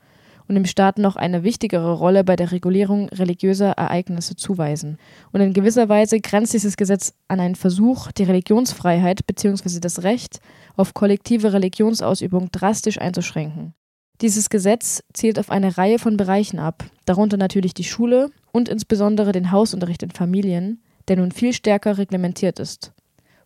[0.49, 4.99] und dem Staat noch eine wichtigere Rolle bei der Regulierung religiöser Ereignisse zuweisen.
[5.31, 9.79] Und in gewisser Weise grenzt dieses Gesetz an einen Versuch, die Religionsfreiheit bzw.
[9.79, 10.41] das Recht
[10.77, 13.75] auf kollektive Religionsausübung drastisch einzuschränken.
[14.23, 19.31] Dieses Gesetz zielt auf eine Reihe von Bereichen ab, darunter natürlich die Schule und insbesondere
[19.31, 22.93] den Hausunterricht in Familien, der nun viel stärker reglementiert ist.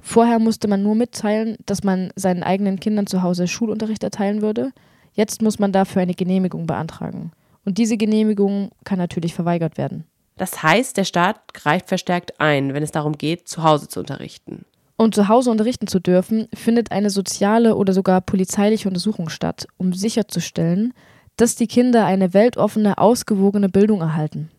[0.06, 4.70] Vorher musste man nur mitteilen, dass man seinen eigenen Kindern zu Hause Schulunterricht erteilen würde.
[5.14, 7.32] Jetzt muss man dafür eine Genehmigung beantragen.
[7.64, 10.04] Und diese Genehmigung kann natürlich verweigert werden.
[10.36, 14.66] Das heißt, der Staat greift verstärkt ein, wenn es darum geht, zu Hause zu unterrichten.
[14.98, 19.94] Um zu Hause unterrichten zu dürfen, findet eine soziale oder sogar polizeiliche Untersuchung statt, um
[19.94, 20.92] sicherzustellen,
[21.36, 24.50] dass die Kinder eine weltoffene, ausgewogene Bildung erhalten.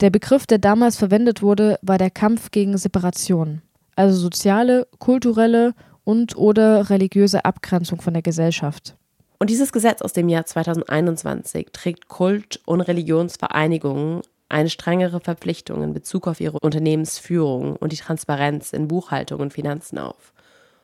[0.00, 3.62] Der Begriff, der damals verwendet wurde, war der Kampf gegen Separation,
[4.00, 8.96] also soziale, kulturelle und oder religiöse Abgrenzung von der Gesellschaft.
[9.38, 15.92] Und dieses Gesetz aus dem Jahr 2021 trägt Kult- und Religionsvereinigungen eine strengere Verpflichtung in
[15.92, 20.32] Bezug auf ihre Unternehmensführung und die Transparenz in Buchhaltung und Finanzen auf.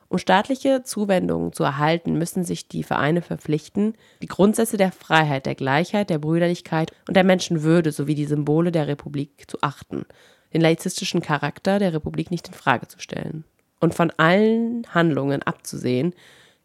[0.08, 5.56] Um staatliche Zuwendungen zu erhalten, müssen sich die Vereine verpflichten, die Grundsätze der Freiheit, der
[5.56, 10.06] Gleichheit, der Brüderlichkeit und der Menschenwürde sowie die Symbole der Republik zu achten,
[10.56, 13.44] den laizistischen Charakter der Republik nicht in Frage zu stellen
[13.78, 16.14] und von allen Handlungen abzusehen,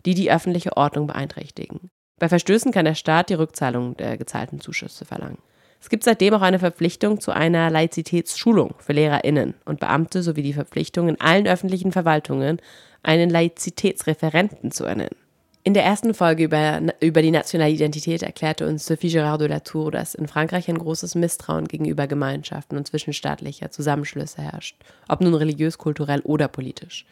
[0.06, 1.90] die die öffentliche Ordnung beeinträchtigen.
[2.18, 5.40] Bei Verstößen kann der Staat die Rückzahlung der gezahlten Zuschüsse verlangen.
[5.82, 10.54] Es gibt seitdem auch eine Verpflichtung zu einer Laizitätsschulung für LehrerInnen und Beamte sowie die
[10.54, 12.62] Verpflichtung in allen öffentlichen Verwaltungen,
[13.04, 15.18] einen Laizitätsreferenten zu ernennen.
[15.64, 19.60] In der ersten Folge über, über die nationale Identität erklärte uns Sophie Gérard de la
[19.60, 24.76] Tour, dass in Frankreich ein großes Misstrauen gegenüber Gemeinschaften und zwischenstaatlicher Zusammenschlüsse herrscht,
[25.08, 27.06] ob nun religiös, kulturell oder politisch.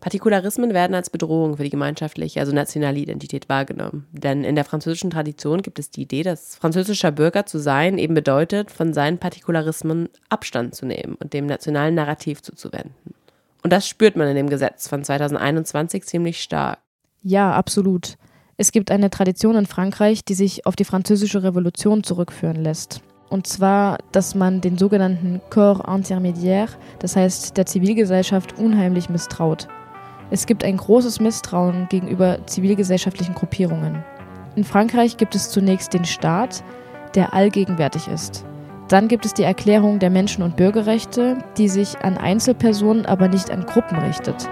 [0.00, 4.06] Partikularismen werden als Bedrohung für die gemeinschaftliche, also nationale Identität wahrgenommen.
[4.12, 8.14] Denn in der französischen Tradition gibt es die Idee, dass französischer Bürger zu sein eben
[8.14, 12.94] bedeutet, von seinen Partikularismen Abstand zu nehmen und dem nationalen Narrativ zuzuwenden.
[13.62, 16.78] Und das spürt man in dem Gesetz von 2021 ziemlich stark.
[17.22, 18.16] Ja, absolut.
[18.56, 23.02] Es gibt eine Tradition in Frankreich, die sich auf die französische Revolution zurückführen lässt.
[23.28, 29.68] Und zwar, dass man den sogenannten Corps intermédiaire, das heißt der Zivilgesellschaft, unheimlich misstraut.
[30.30, 34.04] Es gibt ein großes Misstrauen gegenüber zivilgesellschaftlichen Gruppierungen.
[34.56, 36.64] In Frankreich gibt es zunächst den Staat,
[37.14, 38.44] der allgegenwärtig ist.
[38.88, 43.50] Dann gibt es die Erklärung der Menschen- und Bürgerrechte, die sich an Einzelpersonen, aber nicht
[43.50, 44.48] an Gruppen richtet.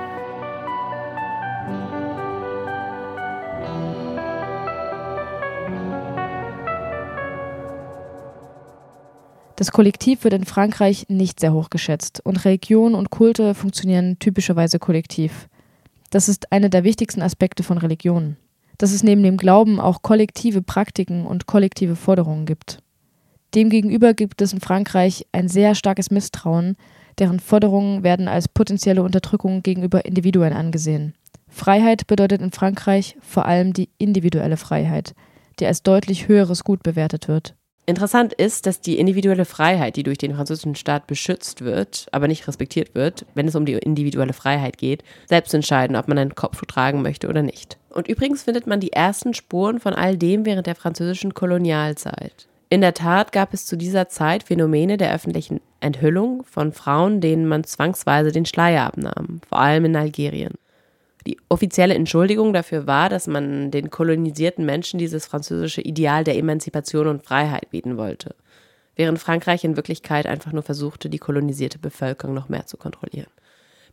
[9.59, 14.79] Das Kollektiv wird in Frankreich nicht sehr hoch geschätzt und Religion und Kulte funktionieren typischerweise
[14.79, 15.49] kollektiv.
[16.11, 18.37] Das ist einer der wichtigsten Aspekte von Religion.
[18.79, 22.85] Dass es neben dem Glauben auch kollektive Praktiken und kollektive Forderungen gibt.
[23.53, 26.77] Demgegenüber gibt es in Frankreich ein sehr starkes Misstrauen,
[27.19, 31.15] deren Forderungen werden als potenzielle Unterdrückung gegenüber Individuen angesehen.
[31.49, 35.17] Freiheit bedeutet in Frankreich vor allem die individuelle Freiheit,
[35.59, 37.57] die als deutlich höheres Gut bewertet wird.
[37.89, 42.47] Interessant ist, dass die individuelle Freiheit, die durch den französischen Staat beschützt wird, aber nicht
[42.47, 46.67] respektiert wird, wenn es um die individuelle Freiheit geht, selbst entscheiden, ob man ein Kopftuch
[46.67, 47.79] tragen möchte oder nicht.
[47.89, 52.47] Und übrigens findet man die ersten Spuren von all dem während der französischen Kolonialzeit.
[52.69, 57.47] In der Tat gab es zu dieser Zeit Phänomene der öffentlichen Enthüllung von Frauen, denen
[57.47, 60.53] man zwangsweise den Schleier abnahm, vor allem in Algerien.
[61.27, 67.07] Die offizielle Entschuldigung dafür war, dass man den kolonisierten Menschen dieses französische Ideal der Emanzipation
[67.07, 68.35] und Freiheit bieten wollte,
[68.97, 73.31] während Frankreich in Wirklichkeit einfach nur versuchte, die kolonisierte Bevölkerung noch mehr zu kontrollieren.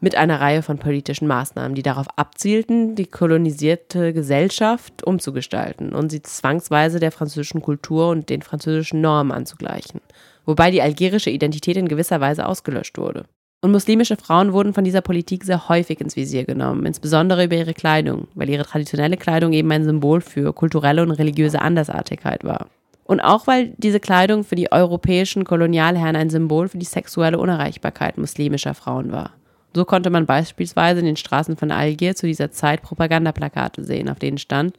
[0.01, 6.21] Mit einer Reihe von politischen Maßnahmen, die darauf abzielten, die kolonisierte Gesellschaft umzugestalten und sie
[6.21, 10.01] zwangsweise der französischen Kultur und den französischen Normen anzugleichen,
[10.45, 13.25] wobei die algerische Identität in gewisser Weise ausgelöscht wurde.
[13.65, 17.73] Und muslimische Frauen wurden von dieser Politik sehr häufig ins Visier genommen, insbesondere über ihre
[17.73, 22.67] Kleidung, weil ihre traditionelle Kleidung eben ein Symbol für kulturelle und religiöse Andersartigkeit war.
[23.05, 28.19] Und auch weil diese Kleidung für die europäischen Kolonialherren ein Symbol für die sexuelle Unerreichbarkeit
[28.19, 29.31] muslimischer Frauen war.
[29.73, 34.19] So konnte man beispielsweise in den Straßen von Algier zu dieser Zeit Propagandaplakate sehen, auf
[34.19, 34.77] denen stand,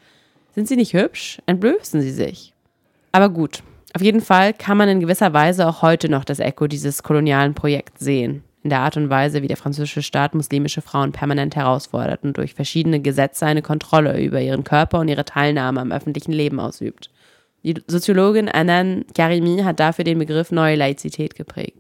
[0.55, 1.43] sind Sie nicht hübsch?
[1.47, 2.55] Entblößen Sie sich.
[3.11, 3.65] Aber gut,
[3.95, 7.55] auf jeden Fall kann man in gewisser Weise auch heute noch das Echo dieses kolonialen
[7.55, 12.25] Projekts sehen in der Art und Weise, wie der französische Staat muslimische Frauen permanent herausfordert
[12.25, 16.59] und durch verschiedene Gesetze eine Kontrolle über ihren Körper und ihre Teilnahme am öffentlichen Leben
[16.59, 17.11] ausübt.
[17.63, 21.79] Die Soziologin Anan Karimi hat dafür den Begriff neue Laizität geprägt.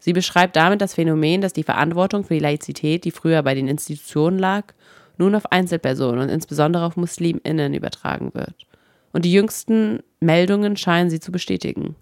[0.00, 3.68] Sie beschreibt damit das Phänomen, dass die Verantwortung für die Laizität, die früher bei den
[3.68, 4.74] Institutionen lag,
[5.16, 8.66] nun auf Einzelpersonen und insbesondere auf MuslimInnen übertragen wird.
[9.12, 11.94] Und die jüngsten Meldungen scheinen sie zu bestätigen.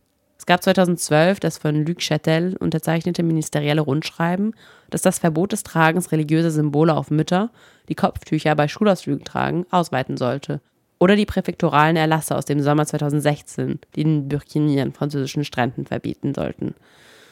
[0.43, 4.57] Es gab 2012 das von Luc Chatel unterzeichnete ministerielle Rundschreiben,
[4.91, 7.51] das das Verbot des Tragens religiöser Symbole auf Mütter,
[7.89, 10.61] die Kopftücher bei Schulausflügen tragen, ausweiten sollte.
[10.99, 16.35] Oder die präfekturalen Erlasse aus dem Sommer 2016, die den Burkini an französischen Stränden verbieten
[16.35, 16.75] sollten.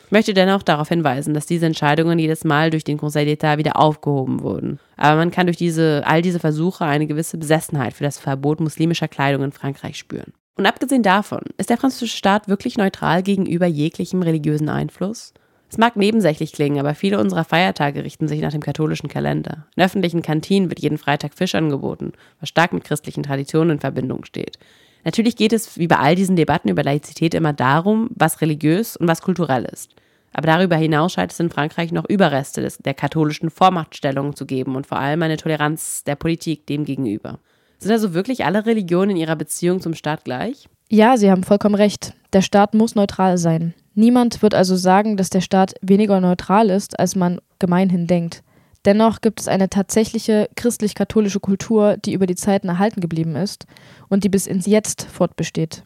[0.06, 3.76] Ich möchte dennoch darauf hinweisen, dass diese Entscheidungen jedes Mal durch den Conseil d'État wieder
[3.76, 4.78] aufgehoben wurden.
[4.96, 9.08] Aber man kann durch diese, all diese Versuche eine gewisse Besessenheit für das Verbot muslimischer
[9.08, 10.32] Kleidung in Frankreich spüren.
[10.56, 15.32] Und abgesehen davon, ist der französische Staat wirklich neutral gegenüber jeglichem religiösen Einfluss?
[15.70, 19.66] Es mag nebensächlich klingen, aber viele unserer Feiertage richten sich nach dem katholischen Kalender.
[19.76, 24.24] In öffentlichen Kantinen wird jeden Freitag Fisch angeboten, was stark mit christlichen Traditionen in Verbindung
[24.24, 24.58] steht.
[25.04, 29.06] Natürlich geht es wie bei all diesen Debatten über Laizität immer darum, was religiös und
[29.06, 29.94] was kulturell ist.
[30.32, 34.76] Aber darüber hinaus scheint es in Frankreich noch Überreste des, der katholischen Vormachtstellung zu geben
[34.76, 37.38] und vor allem eine Toleranz der Politik dem gegenüber.
[37.80, 40.68] Sind also wirklich alle Religionen in ihrer Beziehung zum Staat gleich?
[40.90, 42.14] Ja, Sie haben vollkommen recht.
[42.32, 43.74] Der Staat muss neutral sein.
[43.94, 48.42] Niemand wird also sagen, dass der Staat weniger neutral ist, als man gemeinhin denkt.
[48.84, 53.66] Dennoch gibt es eine tatsächliche christlich-katholische Kultur, die über die Zeiten erhalten geblieben ist
[54.08, 55.82] und die bis ins Jetzt fortbesteht.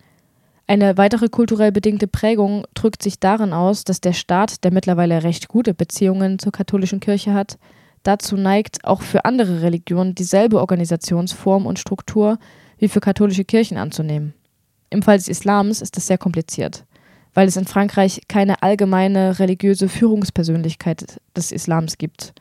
[0.66, 5.48] Eine weitere kulturell bedingte Prägung drückt sich darin aus, dass der Staat, der mittlerweile recht
[5.48, 7.58] gute Beziehungen zur katholischen Kirche hat,
[8.04, 12.38] dazu neigt, auch für andere Religionen dieselbe Organisationsform und Struktur
[12.78, 14.34] wie für katholische Kirchen anzunehmen.
[14.90, 16.84] Im Fall des Islams ist das sehr kompliziert,
[17.34, 22.32] weil es in Frankreich keine allgemeine religiöse Führungspersönlichkeit des Islams gibt.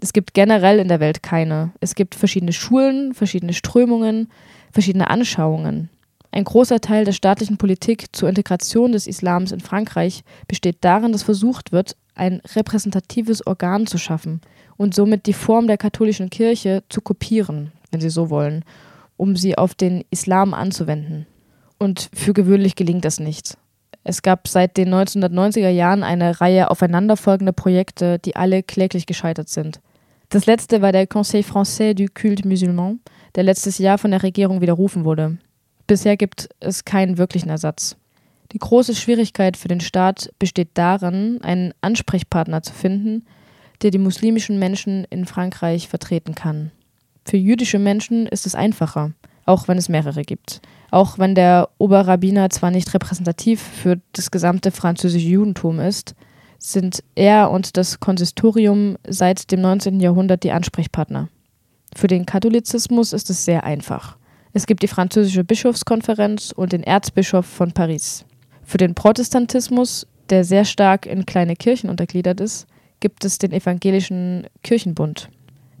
[0.00, 1.72] Es gibt generell in der Welt keine.
[1.80, 4.28] Es gibt verschiedene Schulen, verschiedene Strömungen,
[4.72, 5.88] verschiedene Anschauungen.
[6.32, 11.22] Ein großer Teil der staatlichen Politik zur Integration des Islams in Frankreich besteht darin, dass
[11.22, 14.42] versucht wird, ein repräsentatives Organ zu schaffen
[14.76, 18.64] und somit die Form der katholischen Kirche zu kopieren, wenn Sie so wollen,
[19.16, 21.26] um sie auf den Islam anzuwenden.
[21.78, 23.56] Und für gewöhnlich gelingt das nicht.
[24.04, 29.80] Es gab seit den 1990er Jahren eine Reihe aufeinanderfolgender Projekte, die alle kläglich gescheitert sind.
[30.28, 33.00] Das letzte war der Conseil français du culte musulman,
[33.34, 35.38] der letztes Jahr von der Regierung widerrufen wurde.
[35.86, 37.96] Bisher gibt es keinen wirklichen Ersatz.
[38.52, 43.24] Die große Schwierigkeit für den Staat besteht darin, einen Ansprechpartner zu finden,
[43.82, 46.70] der die muslimischen Menschen in Frankreich vertreten kann.
[47.24, 49.12] Für jüdische Menschen ist es einfacher,
[49.44, 50.60] auch wenn es mehrere gibt.
[50.90, 56.14] Auch wenn der Oberrabbiner zwar nicht repräsentativ für das gesamte französische Judentum ist,
[56.58, 60.00] sind er und das Konsistorium seit dem 19.
[60.00, 61.28] Jahrhundert die Ansprechpartner.
[61.94, 64.16] Für den Katholizismus ist es sehr einfach.
[64.52, 68.24] Es gibt die französische Bischofskonferenz und den Erzbischof von Paris.
[68.62, 72.66] Für den Protestantismus, der sehr stark in kleine Kirchen untergliedert ist,
[73.00, 75.28] gibt es den evangelischen Kirchenbund,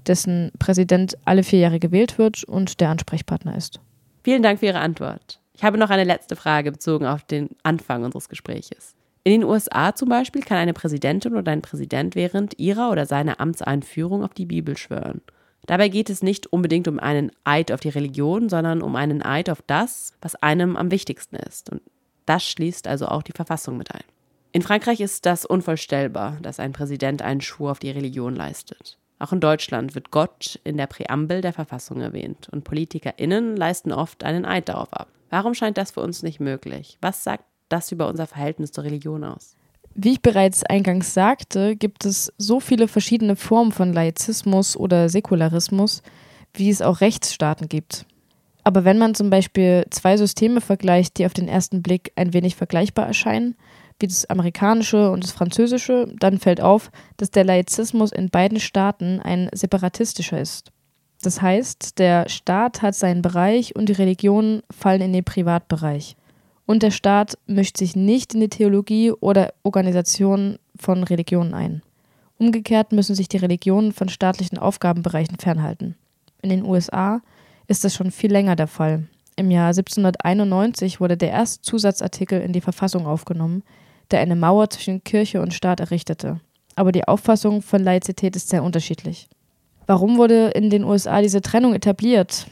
[0.06, 3.80] dessen Präsident alle vier Jahre gewählt wird und der Ansprechpartner ist.
[4.22, 5.40] Vielen Dank für Ihre Antwort.
[5.54, 8.94] Ich habe noch eine letzte Frage bezogen auf den Anfang unseres Gespräches.
[9.24, 13.40] In den USA zum Beispiel kann eine Präsidentin oder ein Präsident während ihrer oder seiner
[13.40, 15.20] Amtseinführung auf die Bibel schwören.
[15.66, 19.50] Dabei geht es nicht unbedingt um einen Eid auf die Religion, sondern um einen Eid
[19.50, 21.70] auf das, was einem am wichtigsten ist.
[21.70, 21.82] Und
[22.24, 24.04] das schließt also auch die Verfassung mit ein.
[24.56, 28.96] In Frankreich ist das unvorstellbar, dass ein Präsident einen Schwur auf die Religion leistet.
[29.18, 34.24] Auch in Deutschland wird Gott in der Präambel der Verfassung erwähnt und PolitikerInnen leisten oft
[34.24, 35.08] einen Eid darauf ab.
[35.28, 36.96] Warum scheint das für uns nicht möglich?
[37.02, 39.56] Was sagt das über unser Verhältnis zur Religion aus?
[39.94, 46.02] Wie ich bereits eingangs sagte, gibt es so viele verschiedene Formen von Laizismus oder Säkularismus,
[46.54, 48.06] wie es auch Rechtsstaaten gibt.
[48.64, 52.56] Aber wenn man zum Beispiel zwei Systeme vergleicht, die auf den ersten Blick ein wenig
[52.56, 53.54] vergleichbar erscheinen,
[53.98, 59.20] wie das amerikanische und das französische, dann fällt auf, dass der Laizismus in beiden Staaten
[59.20, 60.70] ein separatistischer ist.
[61.22, 66.16] Das heißt, der Staat hat seinen Bereich und die Religionen fallen in den Privatbereich
[66.66, 71.82] und der Staat mischt sich nicht in die Theologie oder Organisation von Religionen ein.
[72.38, 75.96] Umgekehrt müssen sich die Religionen von staatlichen Aufgabenbereichen fernhalten.
[76.42, 77.22] In den USA
[77.66, 79.08] ist das schon viel länger der Fall.
[79.36, 83.62] Im Jahr 1791 wurde der erste Zusatzartikel in die Verfassung aufgenommen,
[84.10, 86.40] der eine Mauer zwischen Kirche und Staat errichtete.
[86.74, 89.28] Aber die Auffassung von Laizität ist sehr unterschiedlich.
[89.86, 92.46] Warum wurde in den USA diese Trennung etabliert?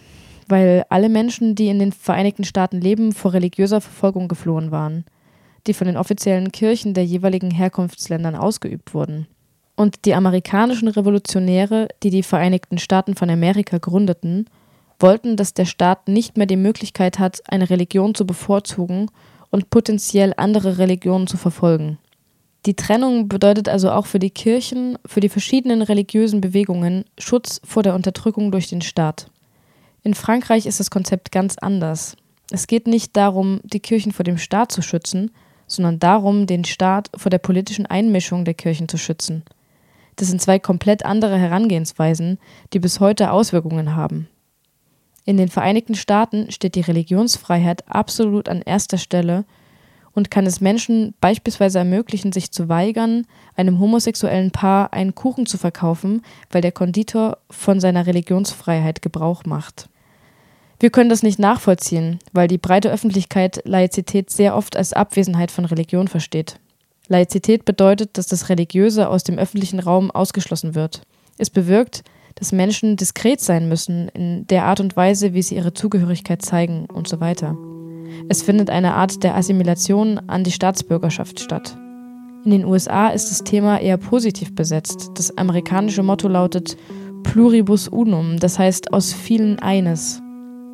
[0.48, 5.04] weil alle Menschen, die in den Vereinigten Staaten leben, vor religiöser Verfolgung geflohen waren,
[5.66, 9.26] die von den offiziellen Kirchen der jeweiligen Herkunftsländern ausgeübt wurden.
[9.76, 14.48] Und die amerikanischen Revolutionäre, die die Vereinigten Staaten von Amerika gründeten,
[15.00, 19.08] wollten, dass der Staat nicht mehr die Möglichkeit hat, eine Religion zu bevorzugen
[19.54, 21.98] und potenziell andere Religionen zu verfolgen.
[22.66, 27.84] Die Trennung bedeutet also auch für die Kirchen, für die verschiedenen religiösen Bewegungen Schutz vor
[27.84, 29.28] der Unterdrückung durch den Staat.
[30.02, 32.16] In Frankreich ist das Konzept ganz anders.
[32.50, 35.30] Es geht nicht darum, die Kirchen vor dem Staat zu schützen,
[35.68, 39.44] sondern darum, den Staat vor der politischen Einmischung der Kirchen zu schützen.
[40.16, 42.38] Das sind zwei komplett andere Herangehensweisen,
[42.72, 44.26] die bis heute Auswirkungen haben.
[45.24, 49.44] In den Vereinigten Staaten steht die Religionsfreiheit absolut an erster Stelle
[50.12, 55.58] und kann es Menschen beispielsweise ermöglichen, sich zu weigern, einem homosexuellen Paar einen Kuchen zu
[55.58, 59.88] verkaufen, weil der Konditor von seiner Religionsfreiheit Gebrauch macht.
[60.78, 65.64] Wir können das nicht nachvollziehen, weil die breite Öffentlichkeit Laizität sehr oft als Abwesenheit von
[65.64, 66.58] Religion versteht.
[67.08, 71.02] Laizität bedeutet, dass das Religiöse aus dem öffentlichen Raum ausgeschlossen wird.
[71.38, 72.02] Es bewirkt,
[72.34, 76.86] dass Menschen diskret sein müssen in der Art und Weise, wie sie ihre Zugehörigkeit zeigen
[76.92, 77.56] und so weiter.
[78.28, 81.76] Es findet eine Art der Assimilation an die Staatsbürgerschaft statt.
[82.44, 85.10] In den USA ist das Thema eher positiv besetzt.
[85.14, 86.76] Das amerikanische Motto lautet
[87.22, 90.20] Pluribus unum, das heißt aus vielen eines.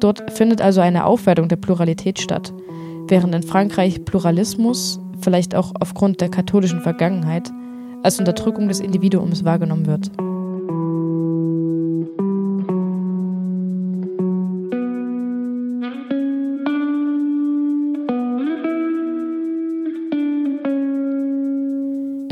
[0.01, 2.53] Dort findet also eine Aufwertung der Pluralität statt,
[3.07, 7.51] während in Frankreich Pluralismus, vielleicht auch aufgrund der katholischen Vergangenheit,
[8.03, 10.11] als Unterdrückung des Individuums wahrgenommen wird.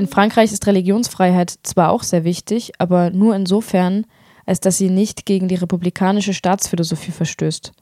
[0.09, 4.06] In Frankreich ist Religionsfreiheit zwar auch sehr wichtig, aber nur insofern,
[4.46, 7.72] als dass sie nicht gegen die republikanische Staatsphilosophie verstößt.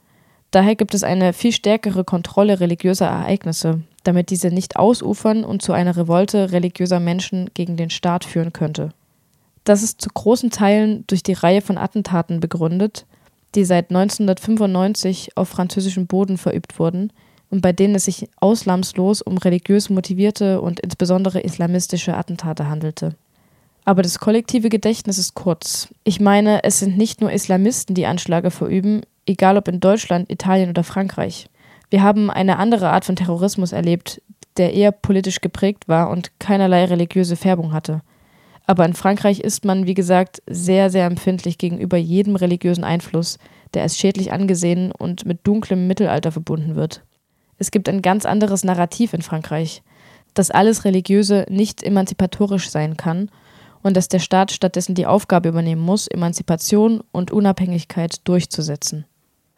[0.50, 5.72] Daher gibt es eine viel stärkere Kontrolle religiöser Ereignisse, damit diese nicht ausufern und zu
[5.72, 8.88] einer Revolte religiöser Menschen gegen den Staat führen könnte.
[9.62, 13.06] Das ist zu großen Teilen durch die Reihe von Attentaten begründet,
[13.54, 17.12] die seit 1995 auf französischem Boden verübt wurden
[17.57, 23.14] und bei denen es sich ausnahmslos um religiös motivierte und insbesondere islamistische Attentate handelte.
[23.86, 25.88] Aber das kollektive Gedächtnis ist kurz.
[26.04, 30.68] Ich meine, es sind nicht nur Islamisten, die Anschläge verüben, egal ob in Deutschland, Italien
[30.68, 31.48] oder Frankreich.
[31.88, 34.20] Wir haben eine andere Art von Terrorismus erlebt,
[34.59, 38.02] der eher politisch geprägt war und keinerlei religiöse Färbung hatte.
[38.66, 43.38] Aber in Frankreich ist man, wie gesagt, sehr, sehr empfindlich gegenüber jedem religiösen Einfluss,
[43.72, 47.00] der als schädlich angesehen und mit dunklem Mittelalter verbunden wird.
[47.59, 49.82] Es gibt ein ganz anderes Narrativ in Frankreich,
[50.34, 53.30] dass alles Religiöse nicht emanzipatorisch sein kann
[53.82, 59.07] und dass der Staat stattdessen die Aufgabe übernehmen muss, Emanzipation und Unabhängigkeit durchzusetzen.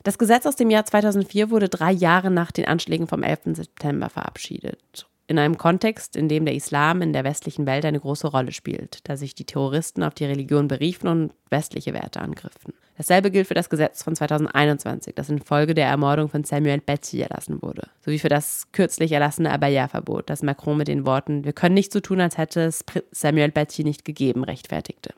[0.05, 3.57] Das Gesetz aus dem Jahr 2004 wurde drei Jahre nach den Anschlägen vom 11.
[3.57, 5.09] September verabschiedet.
[5.29, 9.07] In einem Kontext, in dem der Islam in der westlichen Welt eine große Rolle spielt,
[9.07, 12.73] da sich die Terroristen auf die Religion beriefen und westliche Werte angriffen.
[12.97, 17.61] Dasselbe gilt für das Gesetz von 2021, das infolge der Ermordung von Samuel Paty erlassen
[17.61, 21.93] wurde, sowie für das kürzlich erlassene Abaya-Verbot, das Macron mit den Worten Wir können nicht
[21.93, 25.13] so tun, als hätte es Samuel Paty nicht gegeben, rechtfertigte.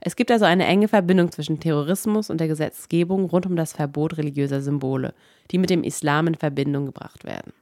[0.00, 4.18] Es gibt also eine enge Verbindung zwischen Terrorismus und der Gesetzgebung rund um das Verbot
[4.18, 5.14] religiöser Symbole,
[5.52, 7.52] die mit dem Islam in Verbindung gebracht werden.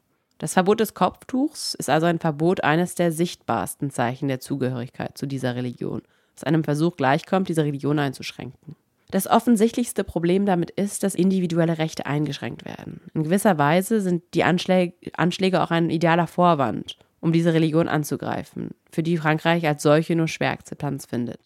[0.43, 5.27] Das Verbot des Kopftuchs ist also ein Verbot eines der sichtbarsten Zeichen der Zugehörigkeit zu
[5.27, 6.03] dieser Religion,
[6.35, 8.75] was einem Versuch gleichkommt, diese Religion einzuschränken.
[9.13, 13.01] Das offensichtlichste Problem damit ist, dass individuelle Rechte eingeschränkt werden.
[13.15, 18.71] In gewisser Weise sind die Anschläge, Anschläge auch ein idealer Vorwand, um diese Religion anzugreifen,
[18.91, 21.39] für die Frankreich als solche nur schwer Akzeptanz findet.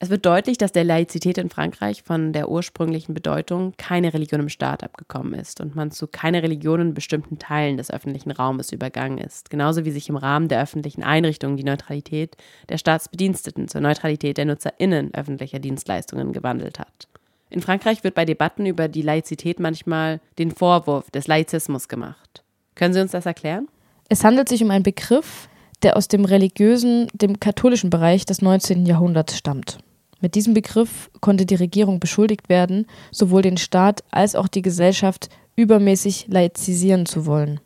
[0.00, 4.48] Es wird deutlich, dass der Laizität in Frankreich von der ursprünglichen Bedeutung keine Religion im
[4.48, 9.18] Staat abgekommen ist und man zu keiner Religion in bestimmten Teilen des öffentlichen Raumes übergangen
[9.18, 12.36] ist, genauso wie sich im Rahmen der öffentlichen Einrichtungen die Neutralität
[12.68, 17.08] der Staatsbediensteten zur Neutralität der NutzerInnen öffentlicher Dienstleistungen gewandelt hat.
[17.50, 22.44] In Frankreich wird bei Debatten über die Laizität manchmal den Vorwurf des Laizismus gemacht.
[22.76, 23.66] Können Sie uns das erklären?
[24.08, 25.48] Es handelt sich um einen Begriff,
[25.82, 28.86] der aus dem religiösen, dem katholischen Bereich des 19.
[28.86, 29.78] Jahrhunderts stammt.
[30.20, 35.28] Mit diesem Begriff konnte die Regierung beschuldigt werden, sowohl den Staat als auch die Gesellschaft
[35.54, 37.60] übermäßig laizisieren zu wollen.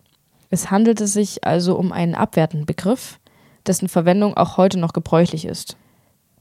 [0.50, 3.18] Es handelte sich also um einen abwertenden Begriff,
[3.66, 5.76] dessen Verwendung auch heute noch gebräuchlich ist.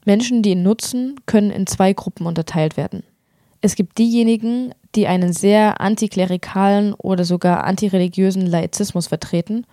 [0.04, 3.04] Menschen, die ihn nutzen, können in zwei Gruppen unterteilt werden.
[3.60, 9.64] Es gibt diejenigen, die einen sehr antiklerikalen oder sogar antireligiösen Laizismus vertreten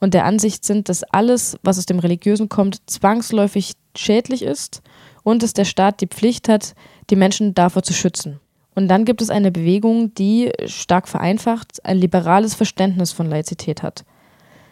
[0.00, 4.82] und der Ansicht sind, dass alles, was aus dem Religiösen kommt, zwangsläufig schädlich ist
[5.22, 6.74] und dass der Staat die Pflicht hat,
[7.10, 8.40] die Menschen davor zu schützen.
[8.74, 14.04] Und dann gibt es eine Bewegung, die, stark vereinfacht, ein liberales Verständnis von Laizität hat.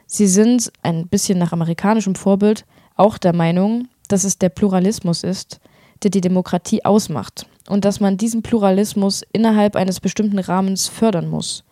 [0.06, 5.58] Sie sind, ein bisschen nach amerikanischem Vorbild, auch der Meinung, dass es der Pluralismus ist,
[6.02, 11.64] der die Demokratie ausmacht und dass man diesen Pluralismus innerhalb eines bestimmten Rahmens fördern muss.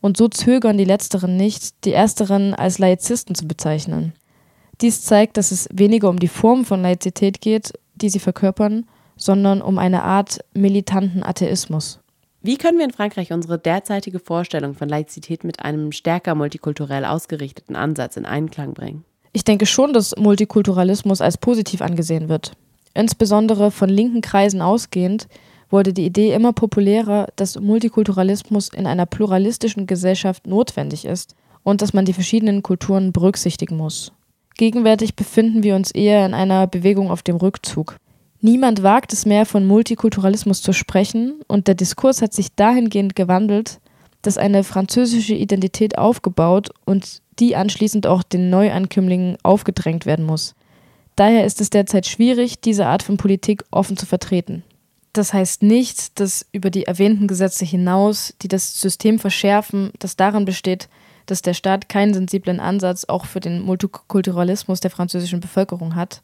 [0.00, 4.12] Und so zögern die Letzteren nicht, die Ersteren als Laizisten zu bezeichnen.
[4.80, 8.86] Dies zeigt, dass es weniger um die Form von Laizität geht, die sie verkörpern,
[9.16, 12.00] sondern um eine Art militanten Atheismus.
[12.44, 17.76] Wie können wir in Frankreich unsere derzeitige Vorstellung von Laizität mit einem stärker multikulturell ausgerichteten
[17.76, 19.04] Ansatz in Einklang bringen?
[19.32, 22.52] Ich denke schon, dass Multikulturalismus als positiv angesehen wird.
[22.94, 25.28] Insbesondere von linken Kreisen ausgehend
[25.70, 31.94] wurde die Idee immer populärer, dass Multikulturalismus in einer pluralistischen Gesellschaft notwendig ist und dass
[31.94, 34.12] man die verschiedenen Kulturen berücksichtigen muss.
[34.56, 37.96] Gegenwärtig befinden wir uns eher in einer Bewegung auf dem Rückzug.
[38.40, 43.80] Niemand wagt es mehr, von Multikulturalismus zu sprechen, und der Diskurs hat sich dahingehend gewandelt,
[44.22, 50.54] dass eine französische Identität aufgebaut und die anschließend auch den Neuankömmlingen aufgedrängt werden muss.
[51.16, 54.64] Daher ist es derzeit schwierig, diese Art von Politik offen zu vertreten.
[55.12, 60.46] Das heißt nicht, dass über die erwähnten Gesetze hinaus, die das System verschärfen, das darin
[60.46, 60.88] besteht,
[61.26, 66.22] dass der Staat keinen sensiblen Ansatz auch für den Multikulturalismus der französischen Bevölkerung hat,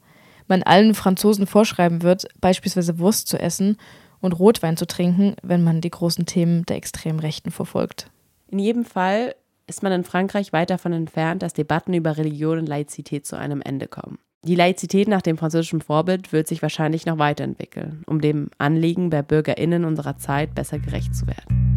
[0.48, 3.76] man allen Franzosen vorschreiben wird, beispielsweise Wurst zu essen
[4.20, 8.10] und Rotwein zu trinken, wenn man die großen Themen der extremen Rechten verfolgt.
[8.48, 9.34] In jedem Fall
[9.66, 13.60] ist man in Frankreich weit davon entfernt, dass Debatten über Religion und Laizität zu einem
[13.60, 14.18] Ende kommen.
[14.44, 19.22] Die Laizität nach dem französischen Vorbild wird sich wahrscheinlich noch weiterentwickeln, um dem Anliegen der
[19.22, 21.67] BürgerInnen unserer Zeit besser gerecht zu werden.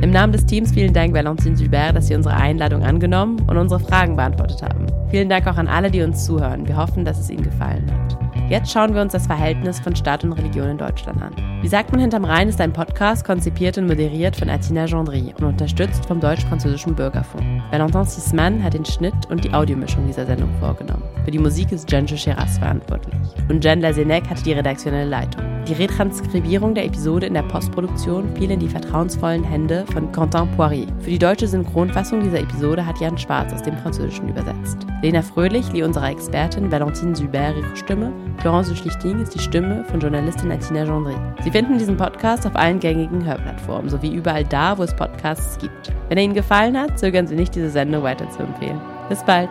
[0.00, 3.80] Im Namen des Teams vielen Dank, Valentine Gilbert, dass Sie unsere Einladung angenommen und unsere
[3.80, 4.86] Fragen beantwortet haben.
[5.10, 6.68] Vielen Dank auch an alle, die uns zuhören.
[6.68, 8.16] Wir hoffen, dass es Ihnen gefallen hat.
[8.48, 11.32] Jetzt schauen wir uns das Verhältnis von Staat und Religion in Deutschland an.
[11.62, 15.44] Wie sagt man hinterm Rhein ist ein Podcast konzipiert und moderiert von Atina Gendry und
[15.44, 17.44] unterstützt vom Deutsch-Französischen Bürgerfunk.
[17.72, 21.02] Valentin Sisman hat den Schnitt und die Audiomischung dieser Sendung vorgenommen.
[21.28, 23.14] Für die Musik ist Jenjo Cheras verantwortlich.
[23.50, 25.44] Und Jen Lazenek hatte die redaktionelle Leitung.
[25.68, 30.86] Die Retranskribierung der Episode in der Postproduktion fiel in die vertrauensvollen Hände von Quentin Poirier.
[31.00, 34.78] Für die deutsche Synchronfassung dieser Episode hat Jan Schwarz aus dem Französischen übersetzt.
[35.02, 38.10] Lena Fröhlich lieh unserer Expertin Valentine Subert ihre Stimme.
[38.38, 41.16] Florence Schlichting ist die Stimme von Journalistin Atina Gendry.
[41.44, 45.92] Sie finden diesen Podcast auf allen gängigen Hörplattformen sowie überall da, wo es Podcasts gibt.
[46.08, 48.80] Wenn er Ihnen gefallen hat, zögern Sie nicht, diese Sendung weiterzuempfehlen.
[49.10, 49.50] Bis bald!